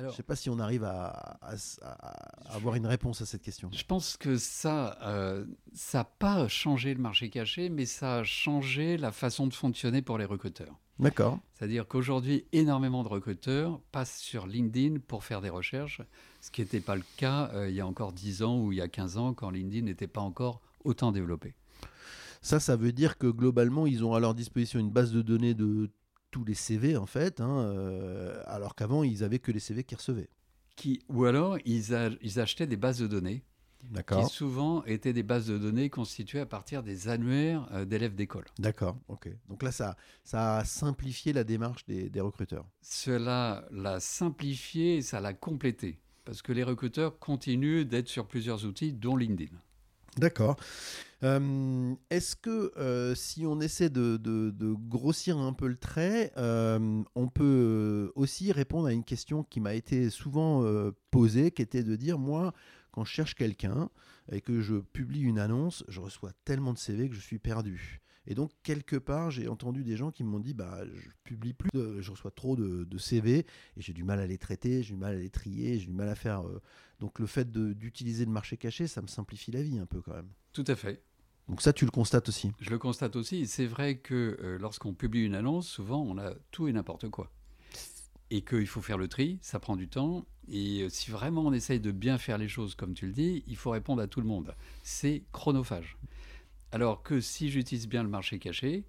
Je 0.01 0.05
ne 0.05 0.12
sais 0.12 0.24
pas 0.24 0.36
si 0.36 0.50
on 0.50 0.60
arrive 0.60 0.84
à, 0.84 1.39
avoir 2.46 2.75
une 2.75 2.86
réponse 2.86 3.22
à 3.22 3.25
cette 3.25 3.41
question. 3.41 3.69
Je 3.72 3.84
pense 3.84 4.17
que 4.17 4.38
ça 4.38 4.98
euh, 5.01 5.46
ça 5.74 6.00
n'a 6.00 6.03
pas 6.03 6.48
changé 6.48 6.93
le 6.93 7.01
marché 7.01 7.29
caché, 7.29 7.69
mais 7.69 7.86
ça 7.86 8.17
a 8.17 8.24
changé 8.24 8.98
la 8.98 9.12
façon 9.12 9.48
de 9.48 9.53
fonctionner 9.53 10.01
pour 10.01 10.17
les 10.17 10.25
recruteurs. 10.25 10.75
D'accord. 11.00 11.39
C'est-à-dire 11.54 11.88
qu'aujourd'hui, 11.88 12.46
énormément 12.54 13.04
de 13.04 13.08
recruteurs 13.08 13.80
passent 13.92 14.18
sur 14.18 14.48
LinkedIn 14.48 15.00
pour 15.08 15.24
faire 15.24 15.42
des 15.42 15.50
recherches, 15.50 16.01
ce 16.42 16.50
qui 16.50 16.62
n'était 16.62 16.80
pas 16.80 16.96
le 16.96 17.04
cas 17.18 17.51
euh, 17.54 17.70
il 17.70 17.75
y 17.75 17.82
a 17.82 17.88
encore 17.88 18.13
10 18.13 18.44
ans 18.44 18.60
ou 18.60 18.72
il 18.72 18.77
y 18.77 18.82
a 18.82 18.88
15 18.88 19.18
ans 19.18 19.34
quand 19.34 19.50
LinkedIn 19.50 19.86
n'était 19.86 20.08
pas 20.08 20.22
encore 20.22 20.62
autant 20.84 21.12
développé. 21.12 21.54
Ça, 22.42 22.60
ça 22.60 22.75
veut 22.75 22.92
dire 22.92 23.18
que 23.18 23.27
globalement, 23.27 23.86
ils 23.86 24.04
ont 24.06 24.13
à 24.13 24.20
leur 24.20 24.34
disposition 24.34 24.80
une 24.80 24.92
base 24.92 25.12
de 25.12 25.22
données 25.22 25.54
de 25.54 25.89
tous 26.32 26.44
les 26.44 26.54
CV 26.54 26.98
en 26.98 27.06
fait, 27.06 27.42
hein, 27.42 27.60
euh, 27.60 28.42
alors 28.46 28.75
qu'avant 28.75 29.04
ils 29.04 29.24
avaient 29.24 29.39
que 29.39 29.51
les 29.51 29.60
CV 29.60 29.84
qu'ils 29.84 29.98
recevaient. 29.98 30.30
Qui, 30.75 31.01
ou 31.10 31.25
alors 31.25 31.58
ils, 31.66 32.18
ils 32.22 32.39
achetaient 32.39 32.68
des 32.68 32.77
bases 32.77 33.00
de 33.00 33.08
données 33.08 33.44
qui 34.08 34.25
souvent 34.25 34.84
étaient 34.86 35.13
des 35.13 35.24
bases 35.24 35.48
de 35.48 35.58
données 35.58 35.89
constituées 35.89 36.39
à 36.39 36.46
partir 36.46 36.84
des 36.84 37.08
annuaires 37.08 37.67
euh, 37.72 37.86
d'élèves 37.86 38.15
d'école. 38.15 38.46
D'accord, 38.60 38.98
ok. 39.08 39.29
Donc 39.50 39.63
là, 39.63 39.72
ça, 39.72 39.96
ça 40.24 40.58
a 40.58 40.65
simplifié 40.65 41.34
la 41.34 41.44
démarche 41.44 41.86
des, 41.86 42.10
des 42.10 42.22
recruteurs. 42.22 42.65
Cela 42.82 43.65
l'a 43.72 44.00
simplifié 44.00 44.98
et 44.98 45.01
ça 45.01 45.20
l'a 45.20 45.34
complété, 45.34 46.00
parce 46.25 46.41
que 46.41 46.51
les 46.51 46.63
recruteurs 46.63 47.20
continuent 47.20 47.86
d'être 47.86 48.08
sur 48.08 48.27
plusieurs 48.27 48.65
outils, 48.65 48.94
dont 48.94 49.15
LinkedIn. 49.15 49.58
D'accord. 50.17 50.58
Euh, 51.24 51.94
est-ce 52.10 52.36
que 52.36 52.72
euh, 52.77 53.15
si 53.15 53.46
on 53.46 53.60
essaie 53.60 53.89
de, 53.89 54.17
grossir 54.89 55.38
un 55.38 55.53
peu 55.53 55.67
le 55.67 55.77
trait, 55.77 56.32
euh, 56.38 57.03
on 57.15 57.27
peut 57.27 58.12
aussi 58.15 58.51
répondre 58.51 58.88
à 58.88 58.94
une 58.94 59.03
question 59.03 59.44
qui 59.44 59.60
m'a 59.60 59.74
été 59.74 60.10
souvent 60.10 60.63
posée, 61.12 61.51
qui 61.51 61.62
était 61.62 61.84
de 61.84 61.96
dire, 61.96 62.17
moi, 62.20 62.53
quand 62.98 63.06
je 63.06 63.13
cherche 63.13 63.36
quelqu'un 63.36 63.92
et 64.32 64.42
que 64.42 64.60
je 64.60 64.77
publie 64.77 65.22
une 65.22 65.38
annonce, 65.38 65.84
je 65.88 66.01
reçois 66.01 66.32
tellement 66.46 66.74
de 66.74 66.80
CV 66.80 67.10
que 67.10 67.16
je 67.16 67.20
suis 67.20 67.38
perdu. 67.38 68.01
Et 68.25 68.34
donc, 68.34 68.50
quelque 68.63 68.96
part, 68.96 69.30
j'ai 69.30 69.48
entendu 69.48 69.84
des 69.84 69.96
gens 69.96 70.10
qui 70.10 70.24
m'ont 70.24 70.39
dit 70.39 70.56
bah, 70.56 70.80
je 70.84 71.10
publie 71.24 71.54
plus, 71.54 71.70
je 71.75 72.10
reçois 72.10 72.32
trop 72.32 72.56
de, 72.56 72.98
CV 72.98 73.38
et 73.38 73.46
j'ai 73.77 73.94
du 73.94 74.04
mal 74.04 74.20
à 74.20 74.25
les 74.25 74.39
traiter, 74.39 74.82
j'ai 74.82 74.96
du 74.96 75.00
mal 75.00 75.13
à 75.13 75.20
les 75.20 75.30
trier, 75.30 75.77
j'ai 75.77 75.86
du 75.86 75.94
mal 75.94 76.10
à 76.10 76.16
faire. 76.16 76.48
Euh, 76.48 76.60
donc, 77.00 77.20
le 77.20 77.27
fait 77.27 77.52
d'utiliser 77.52 78.26
le 78.26 78.32
marché 78.32 78.58
caché, 78.58 78.88
ça 78.88 79.04
me 79.04 79.08
simplifie 79.08 79.52
la 79.52 79.62
vie 79.62 79.78
un 79.78 79.86
peu 79.86 80.02
quand 80.02 80.15
même. 80.15 80.32
Tout 80.52 80.65
à 80.65 80.76
fait. 80.76 81.04
Donc, 81.48 81.62
ça, 81.62 81.74
tu 81.74 81.86
le 81.86 81.91
constates 81.91 82.30
aussi 82.30 82.52
Je 82.60 82.71
le 82.71 82.80
constate 82.80 83.15
aussi. 83.15 83.45
C'est 83.45 83.67
vrai 83.67 84.00
que 84.00 84.39
euh, 84.41 84.58
lorsqu'on 84.58 84.95
publie 84.95 85.21
une 85.21 85.36
annonce, 85.36 85.67
souvent, 85.67 86.02
on 86.02 86.17
a 86.17 86.34
tout 86.50 86.67
et 86.67 86.74
n'importe 86.74 87.10
quoi. 87.10 87.32
Et 88.30 88.42
qu'il 88.42 88.68
faut 88.68 88.82
faire 88.82 88.98
le 88.98 89.08
tri, 89.08 89.40
ça 89.42 89.60
prend 89.60 89.76
du 89.76 89.88
temps. 89.88 90.26
Et 90.50 90.82
euh, 90.82 90.90
si 90.90 91.12
vraiment 91.12 91.46
on 91.46 91.54
essaye 91.54 91.80
de 91.80 91.92
bien 91.92 92.18
faire 92.18 92.38
les 92.38 92.48
choses 92.48 92.76
comme 92.76 92.94
tu 92.94 93.08
le 93.08 93.13
dis, 93.13 93.44
il 93.48 93.56
faut 93.56 93.72
répondre 93.72 94.02
à 94.02 94.08
tout 94.08 94.22
le 94.22 94.28
monde. 94.28 94.54
C'est 94.84 95.24
chronophage. 95.32 95.98
Alors 96.72 97.04
que 97.04 97.22
si 97.22 97.50
j'utilise 97.50 97.88
bien 97.88 98.04
le 98.04 98.10
marché 98.10 98.40
caché, 98.40 98.84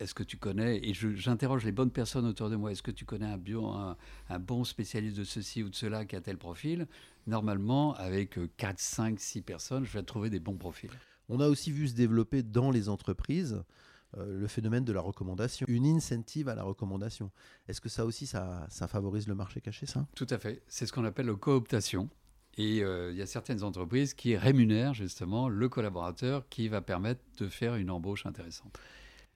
est-ce 0.00 0.14
que 0.14 0.22
tu 0.22 0.36
connais, 0.36 0.78
et 0.78 0.92
j'interroge 0.92 1.64
les 1.64 1.72
bonnes 1.72 1.90
personnes 1.90 2.26
autour 2.26 2.50
de 2.50 2.56
moi, 2.56 2.72
est-ce 2.72 2.82
que 2.82 2.90
tu 2.90 3.04
connais 3.04 3.26
un, 3.26 3.38
bio, 3.38 3.66
un, 3.66 4.38
bon 4.40 4.64
spécialiste 4.64 5.16
de 5.16 5.24
ceci 5.24 5.62
ou 5.62 5.68
de 5.68 5.74
cela 5.74 6.04
qui 6.04 6.16
a 6.16 6.20
tel 6.20 6.36
profil? 6.36 6.86
Normalement, 7.26 7.94
avec 7.94 8.38
4, 8.56 8.78
5, 8.78 9.20
6 9.20 9.42
personnes, 9.42 9.84
je 9.84 9.92
vais 9.92 10.02
trouver 10.02 10.30
des 10.30 10.40
bons 10.40 10.56
profils. 10.56 10.90
On 11.28 11.40
a 11.40 11.48
aussi 11.48 11.70
vu 11.70 11.88
se 11.88 11.94
développer 11.94 12.42
dans 12.42 12.70
les 12.70 12.88
entreprises 12.88 13.62
euh, 14.18 14.38
le 14.38 14.46
phénomène 14.46 14.84
de 14.84 14.92
la 14.92 15.00
recommandation, 15.00 15.66
une 15.68 15.86
incentive 15.86 16.48
à 16.48 16.54
la 16.54 16.62
recommandation. 16.62 17.30
Est-ce 17.68 17.80
que 17.80 17.88
ça 17.88 18.04
aussi, 18.04 18.26
ça, 18.26 18.66
ça 18.70 18.86
favorise 18.88 19.26
le 19.28 19.34
marché 19.34 19.60
caché, 19.60 19.86
ça? 19.86 20.06
Tout 20.14 20.26
à 20.30 20.38
fait. 20.38 20.62
C'est 20.68 20.86
ce 20.86 20.92
qu'on 20.92 21.04
appelle 21.04 21.26
la 21.26 21.34
cooptation. 21.34 22.08
Et 22.56 22.84
euh, 22.84 23.10
il 23.10 23.18
y 23.18 23.22
a 23.22 23.26
certaines 23.26 23.64
entreprises 23.64 24.14
qui 24.14 24.36
rémunèrent 24.36 24.94
justement 24.94 25.48
le 25.48 25.68
collaborateur 25.68 26.48
qui 26.48 26.68
va 26.68 26.80
permettre 26.80 27.20
de 27.38 27.48
faire 27.48 27.74
une 27.74 27.90
embauche 27.90 28.26
intéressante. 28.26 28.78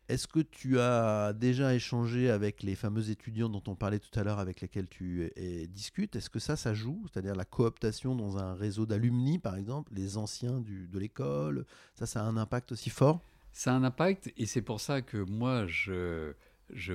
Est-ce 0.09 0.27
que 0.27 0.41
tu 0.41 0.79
as 0.79 1.35
déjà 1.35 1.75
échangé 1.75 2.31
avec 2.31 2.63
les 2.63 2.77
fameux 2.77 3.11
étudiants 3.11 3.51
dont 3.51 3.63
on 3.67 3.75
parlait 3.75 3.99
tout 3.99 4.19
à 4.19 4.23
l'heure, 4.25 4.39
avec 4.39 4.63
lesquels 4.63 4.89
tu 4.89 5.31
discutes? 5.69 6.17
Est-ce 6.17 6.31
que 6.31 6.39
ça, 6.39 6.57
ça 6.57 6.73
joue? 6.73 7.05
C'est-à-dire 7.13 7.35
la 7.35 7.45
cooptation 7.45 8.15
dans 8.15 8.39
un 8.39 8.55
réseau 8.55 8.87
d'alumni, 8.87 9.39
par 9.39 9.55
exemple, 9.55 9.93
les 9.95 10.17
anciens 10.17 10.61
de 10.61 10.99
l'école? 10.99 11.67
Ça, 11.95 12.07
ça 12.07 12.23
a 12.23 12.25
un 12.25 12.39
impact 12.39 12.73
aussi 12.73 12.89
fort? 12.89 13.21
Ça 13.59 13.73
a 13.73 13.75
un 13.75 13.83
impact, 13.83 14.33
et 14.37 14.47
c'est 14.47 14.63
pour 14.63 14.81
ça 14.81 15.03
que 15.03 15.17
moi, 15.17 15.67
je, 15.67 16.33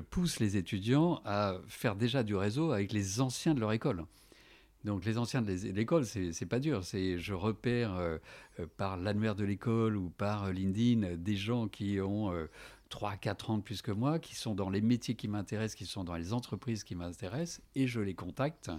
pousse 0.09 0.39
les 0.39 0.55
étudiants 0.55 1.21
à 1.25 1.57
faire 1.67 1.97
déjà 1.97 2.23
du 2.23 2.37
réseau 2.37 2.71
avec 2.71 2.93
les 2.93 3.19
anciens 3.19 3.53
de 3.53 3.59
leur 3.59 3.73
école. 3.73 4.05
Donc 4.85 5.03
les 5.03 5.17
anciens 5.17 5.41
de 5.41 5.51
l'école, 5.51 6.05
c'est 6.05 6.45
pas 6.45 6.59
dur. 6.59 6.85
C'est 6.85 7.17
je 7.17 7.33
repère 7.33 7.93
euh, 7.95 8.17
euh, 8.61 8.65
par 8.77 8.95
l'annuaire 8.95 9.35
de 9.35 9.43
l'école 9.43 9.97
ou 9.97 10.09
par 10.09 10.45
euh, 10.45 10.51
LinkedIn 10.53 11.17
des 11.17 11.35
gens 11.35 11.67
qui 11.67 11.99
ont 11.99 12.31
3 12.87 13.17
4 13.17 13.49
ans 13.49 13.57
de 13.57 13.63
plus 13.63 13.81
que 13.81 13.91
moi, 13.91 14.17
qui 14.19 14.35
sont 14.35 14.55
dans 14.55 14.69
les 14.69 14.79
métiers 14.79 15.15
qui 15.15 15.27
m'intéressent, 15.27 15.75
qui 15.75 15.85
sont 15.85 16.05
dans 16.05 16.15
les 16.15 16.31
entreprises 16.31 16.85
qui 16.85 16.95
m'intéressent, 16.95 17.59
et 17.75 17.87
je 17.87 17.99
les 17.99 18.15
contacte. 18.15 18.71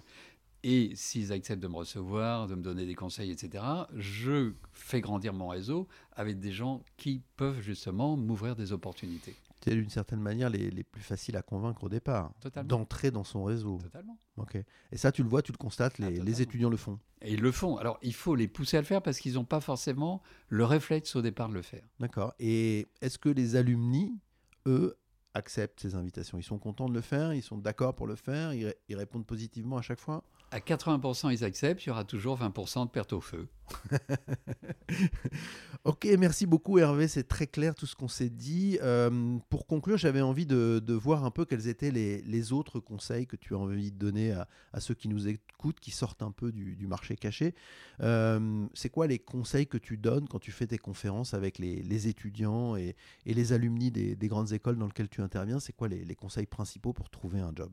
Et 0.66 0.92
s'ils 0.96 1.30
acceptent 1.30 1.62
de 1.62 1.68
me 1.68 1.76
recevoir, 1.76 2.46
de 2.46 2.54
me 2.54 2.62
donner 2.62 2.86
des 2.86 2.94
conseils, 2.94 3.30
etc., 3.30 3.62
je 3.94 4.54
fais 4.72 5.00
grandir 5.00 5.34
mon 5.34 5.48
réseau 5.48 5.86
avec 6.12 6.40
des 6.40 6.52
gens 6.52 6.82
qui 6.96 7.20
peuvent 7.36 7.60
justement 7.60 8.16
m'ouvrir 8.16 8.56
des 8.56 8.72
opportunités 8.72 9.36
c'est 9.64 9.74
d'une 9.74 9.88
certaine 9.88 10.20
manière 10.20 10.50
les, 10.50 10.70
les, 10.70 10.84
plus 10.84 11.02
faciles 11.02 11.36
à 11.36 11.42
convaincre 11.42 11.84
au 11.84 11.88
départ, 11.88 12.32
d'entrer 12.64 13.10
dans 13.10 13.24
son 13.24 13.44
réseau. 13.44 13.78
Totalement. 13.82 14.18
Ok. 14.36 14.58
Et 14.92 14.96
ça, 14.98 15.10
tu 15.10 15.22
le 15.22 15.28
vois, 15.28 15.40
tu 15.40 15.52
le 15.52 15.56
constates, 15.56 15.98
les, 15.98 16.20
ah, 16.20 16.22
les, 16.22 16.42
étudiants 16.42 16.68
le 16.68 16.76
font. 16.76 16.98
Et 17.22 17.32
ils 17.32 17.40
le 17.40 17.50
font. 17.50 17.78
Alors, 17.78 17.98
il 18.02 18.12
faut 18.12 18.34
les 18.34 18.46
pousser 18.46 18.76
à 18.76 18.80
le 18.80 18.86
faire 18.86 19.00
parce 19.00 19.18
qu'ils 19.18 19.34
n'ont 19.34 19.46
pas 19.46 19.60
forcément 19.60 20.22
le 20.48 20.64
réflexe 20.64 21.16
au 21.16 21.22
départ 21.22 21.48
de 21.48 21.54
le 21.54 21.62
faire. 21.62 21.82
D'accord. 21.98 22.34
Et 22.38 22.88
est-ce 23.00 23.18
que 23.18 23.30
les 23.30 23.56
alumni, 23.56 24.18
eux, 24.66 24.98
acceptent 25.32 25.80
ces 25.80 25.94
invitations? 25.94 26.36
Ils 26.36 26.44
sont 26.44 26.58
contents 26.58 26.88
de 26.88 26.94
le 26.94 27.00
faire? 27.00 27.32
Ils 27.32 27.42
sont 27.42 27.56
d'accord 27.56 27.94
pour 27.94 28.06
le 28.06 28.16
faire? 28.16 28.52
Ils, 28.52 28.74
ils 28.90 28.96
répondent 28.96 29.26
positivement 29.26 29.78
à 29.78 29.82
chaque 29.82 30.00
fois? 30.00 30.24
À 30.54 30.60
80%, 30.60 31.32
ils 31.32 31.42
acceptent. 31.42 31.84
Il 31.84 31.88
y 31.88 31.90
aura 31.90 32.04
toujours 32.04 32.38
20% 32.38 32.86
de 32.86 32.90
perte 32.90 33.12
au 33.12 33.20
feu. 33.20 33.48
ok, 35.84 36.06
merci 36.16 36.46
beaucoup 36.46 36.78
Hervé, 36.78 37.08
c'est 37.08 37.24
très 37.26 37.48
clair 37.48 37.74
tout 37.74 37.86
ce 37.86 37.96
qu'on 37.96 38.06
s'est 38.06 38.30
dit. 38.30 38.78
Euh, 38.80 39.36
pour 39.48 39.66
conclure, 39.66 39.96
j'avais 39.96 40.20
envie 40.20 40.46
de, 40.46 40.80
voir 40.92 41.24
un 41.24 41.32
peu 41.32 41.44
quels 41.44 41.66
étaient 41.66 41.90
les, 41.90 42.52
autres 42.52 42.78
conseils 42.78 43.26
que 43.26 43.34
tu 43.34 43.56
as 43.56 43.58
envie 43.58 43.90
de 43.90 43.98
donner 43.98 44.30
à, 44.30 44.78
ceux 44.78 44.94
qui 44.94 45.08
nous 45.08 45.26
écoutent, 45.26 45.80
qui 45.80 45.90
sortent 45.90 46.22
un 46.22 46.30
peu 46.30 46.52
du, 46.52 46.86
marché 46.86 47.16
caché. 47.16 47.56
Euh, 48.00 48.64
c'est 48.74 48.90
quoi 48.90 49.08
les 49.08 49.18
conseils 49.18 49.66
que 49.66 49.78
tu 49.78 49.96
donnes 49.96 50.28
quand 50.28 50.38
tu 50.38 50.52
fais 50.52 50.68
tes 50.68 50.78
conférences 50.78 51.34
avec 51.34 51.58
les, 51.58 52.06
étudiants 52.06 52.76
et, 52.76 52.94
les 53.26 53.52
alumni 53.52 53.90
des, 53.90 54.28
grandes 54.28 54.52
écoles 54.52 54.78
dans 54.78 54.86
lesquelles 54.86 55.08
tu 55.08 55.20
interviens? 55.20 55.58
C'est 55.58 55.74
quoi 55.74 55.88
les 55.88 56.14
conseils 56.14 56.46
principaux 56.46 56.92
pour 56.92 57.10
trouver 57.10 57.40
un 57.40 57.50
job? 57.56 57.72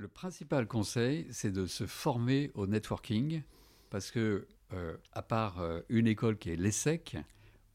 Le 0.00 0.08
principal 0.08 0.66
conseil, 0.66 1.26
c'est 1.30 1.52
de 1.52 1.66
se 1.66 1.84
former 1.84 2.50
au 2.54 2.66
networking 2.66 3.42
parce 3.90 4.10
que 4.10 4.48
euh, 4.72 4.96
à 5.12 5.20
part 5.20 5.60
euh, 5.60 5.82
une 5.90 6.06
école 6.06 6.38
qui 6.38 6.48
est 6.48 6.56
l'ESSEC, 6.56 7.18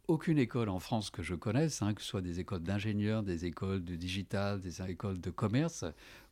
aucune 0.07 0.39
école 0.39 0.69
en 0.69 0.79
France 0.79 1.11
que 1.11 1.21
je 1.21 1.35
connaisse, 1.35 1.83
hein, 1.83 1.93
que 1.93 2.01
ce 2.01 2.07
soit 2.07 2.23
des 2.23 2.39
écoles 2.39 2.63
d'ingénieurs, 2.63 3.21
des 3.21 3.45
écoles 3.45 3.85
de 3.85 3.95
digital, 3.95 4.59
des 4.59 4.81
écoles 4.81 5.21
de 5.21 5.29
commerce, 5.29 5.85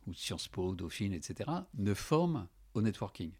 ou 0.08 0.14
Sciences 0.14 0.48
Po, 0.48 0.74
Dauphine, 0.74 1.12
etc., 1.12 1.48
ne 1.74 1.94
forme 1.94 2.48
au 2.74 2.82
networking. 2.82 3.30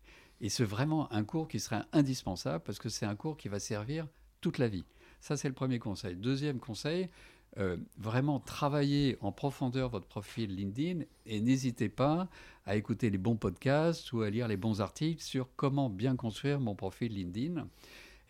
Et 0.40 0.48
c'est 0.48 0.62
vraiment 0.62 1.12
un 1.12 1.24
cours 1.24 1.48
qui 1.48 1.58
serait 1.58 1.82
indispensable 1.92 2.62
parce 2.62 2.78
que 2.78 2.88
c'est 2.88 3.04
un 3.04 3.16
cours 3.16 3.36
qui 3.36 3.48
va 3.48 3.58
servir 3.58 4.06
toute 4.40 4.58
la 4.58 4.68
vie. 4.68 4.84
Ça, 5.18 5.36
c'est 5.36 5.48
le 5.48 5.54
premier 5.54 5.80
conseil. 5.80 6.14
Deuxième 6.14 6.60
conseil, 6.60 7.10
euh, 7.58 7.76
vraiment 7.98 8.40
travailler 8.40 9.16
en 9.20 9.30
profondeur 9.30 9.88
votre 9.88 10.06
profil 10.06 10.54
LinkedIn 10.54 11.04
et 11.26 11.40
n'hésitez 11.40 11.88
pas 11.88 12.28
à 12.66 12.76
écouter 12.76 13.10
les 13.10 13.18
bons 13.18 13.36
podcasts 13.36 14.12
ou 14.12 14.22
à 14.22 14.30
lire 14.30 14.48
les 14.48 14.56
bons 14.56 14.80
articles 14.80 15.22
sur 15.22 15.48
comment 15.56 15.88
bien 15.88 16.16
construire 16.16 16.58
mon 16.58 16.74
profil 16.74 17.14
LinkedIn. 17.14 17.66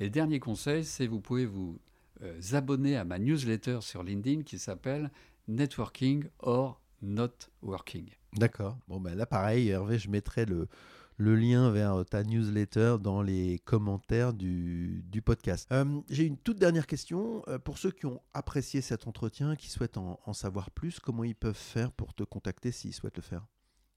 Et 0.00 0.10
dernier 0.10 0.40
conseil, 0.40 0.84
c'est 0.84 1.06
vous 1.06 1.20
pouvez 1.20 1.46
vous 1.46 1.78
euh, 2.22 2.38
abonner 2.52 2.96
à 2.96 3.04
ma 3.04 3.18
newsletter 3.18 3.78
sur 3.80 4.02
LinkedIn 4.02 4.42
qui 4.42 4.58
s'appelle 4.58 5.10
Networking 5.48 6.24
or 6.40 6.80
Not 7.00 7.48
Working. 7.62 8.10
D'accord. 8.34 8.76
Bon, 8.88 9.00
ben 9.00 9.14
là, 9.14 9.26
pareil, 9.26 9.68
Hervé, 9.68 9.98
je 9.98 10.10
mettrai 10.10 10.44
le, 10.44 10.68
le 11.16 11.36
lien 11.36 11.70
vers 11.70 12.04
ta 12.04 12.24
newsletter 12.24 12.96
dans 13.00 13.22
les 13.22 13.58
commentaires 13.60 14.32
du, 14.32 15.04
podcast. 15.24 15.68
Euh, 15.72 16.00
j'ai 16.10 16.24
une 16.24 16.36
toute 16.36 16.58
dernière 16.58 16.86
question. 16.86 17.42
Euh, 17.48 17.58
pour 17.58 17.78
ceux 17.78 17.90
qui 17.90 18.06
ont 18.06 18.20
apprécié 18.34 18.80
cet 18.80 19.06
entretien, 19.06 19.56
qui 19.56 19.70
souhaitent 19.70 19.96
en, 19.96 20.32
savoir 20.32 20.70
plus, 20.70 21.00
comment 21.00 21.24
ils 21.24 21.36
peuvent 21.36 21.54
faire 21.54 21.92
pour 21.92 22.14
te 22.14 22.24
contacter 22.24 22.72
s'ils 22.72 22.92
souhaitent 22.92 23.16
le 23.16 23.22
faire? 23.22 23.46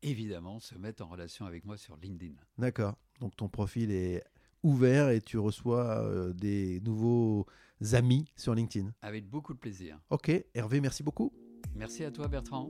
Évidemment, 0.04 0.60
se 0.60 0.76
mettre 0.76 1.04
en 1.04 1.08
relation 1.08 1.46
avec 1.46 1.66
moi 1.66 1.76
sur 1.76 1.98
LinkedIn. 1.98 2.36
D'accord. 2.58 2.96
Donc 3.20 3.36
ton 3.36 3.50
profil 3.50 3.92
est 3.92 4.24
ouvert 4.64 5.10
et 5.10 5.22
tu 5.22 5.38
reçois 5.38 6.04
euh, 6.04 6.34
des 6.34 6.80
nouveaux 6.82 7.48
amis 7.94 8.32
sur 8.36 8.54
LinkedIn. 8.54 8.94
Avec 9.02 9.28
beaucoup 9.28 9.54
de 9.54 9.60
plaisir. 9.60 10.00
Ok, 10.10 10.32
Hervé, 10.54 10.82
merci 10.82 11.04
beaucoup. 11.04 11.34
Merci 11.76 12.04
à 12.04 12.12
toi 12.12 12.28
Bertrand. 12.28 12.70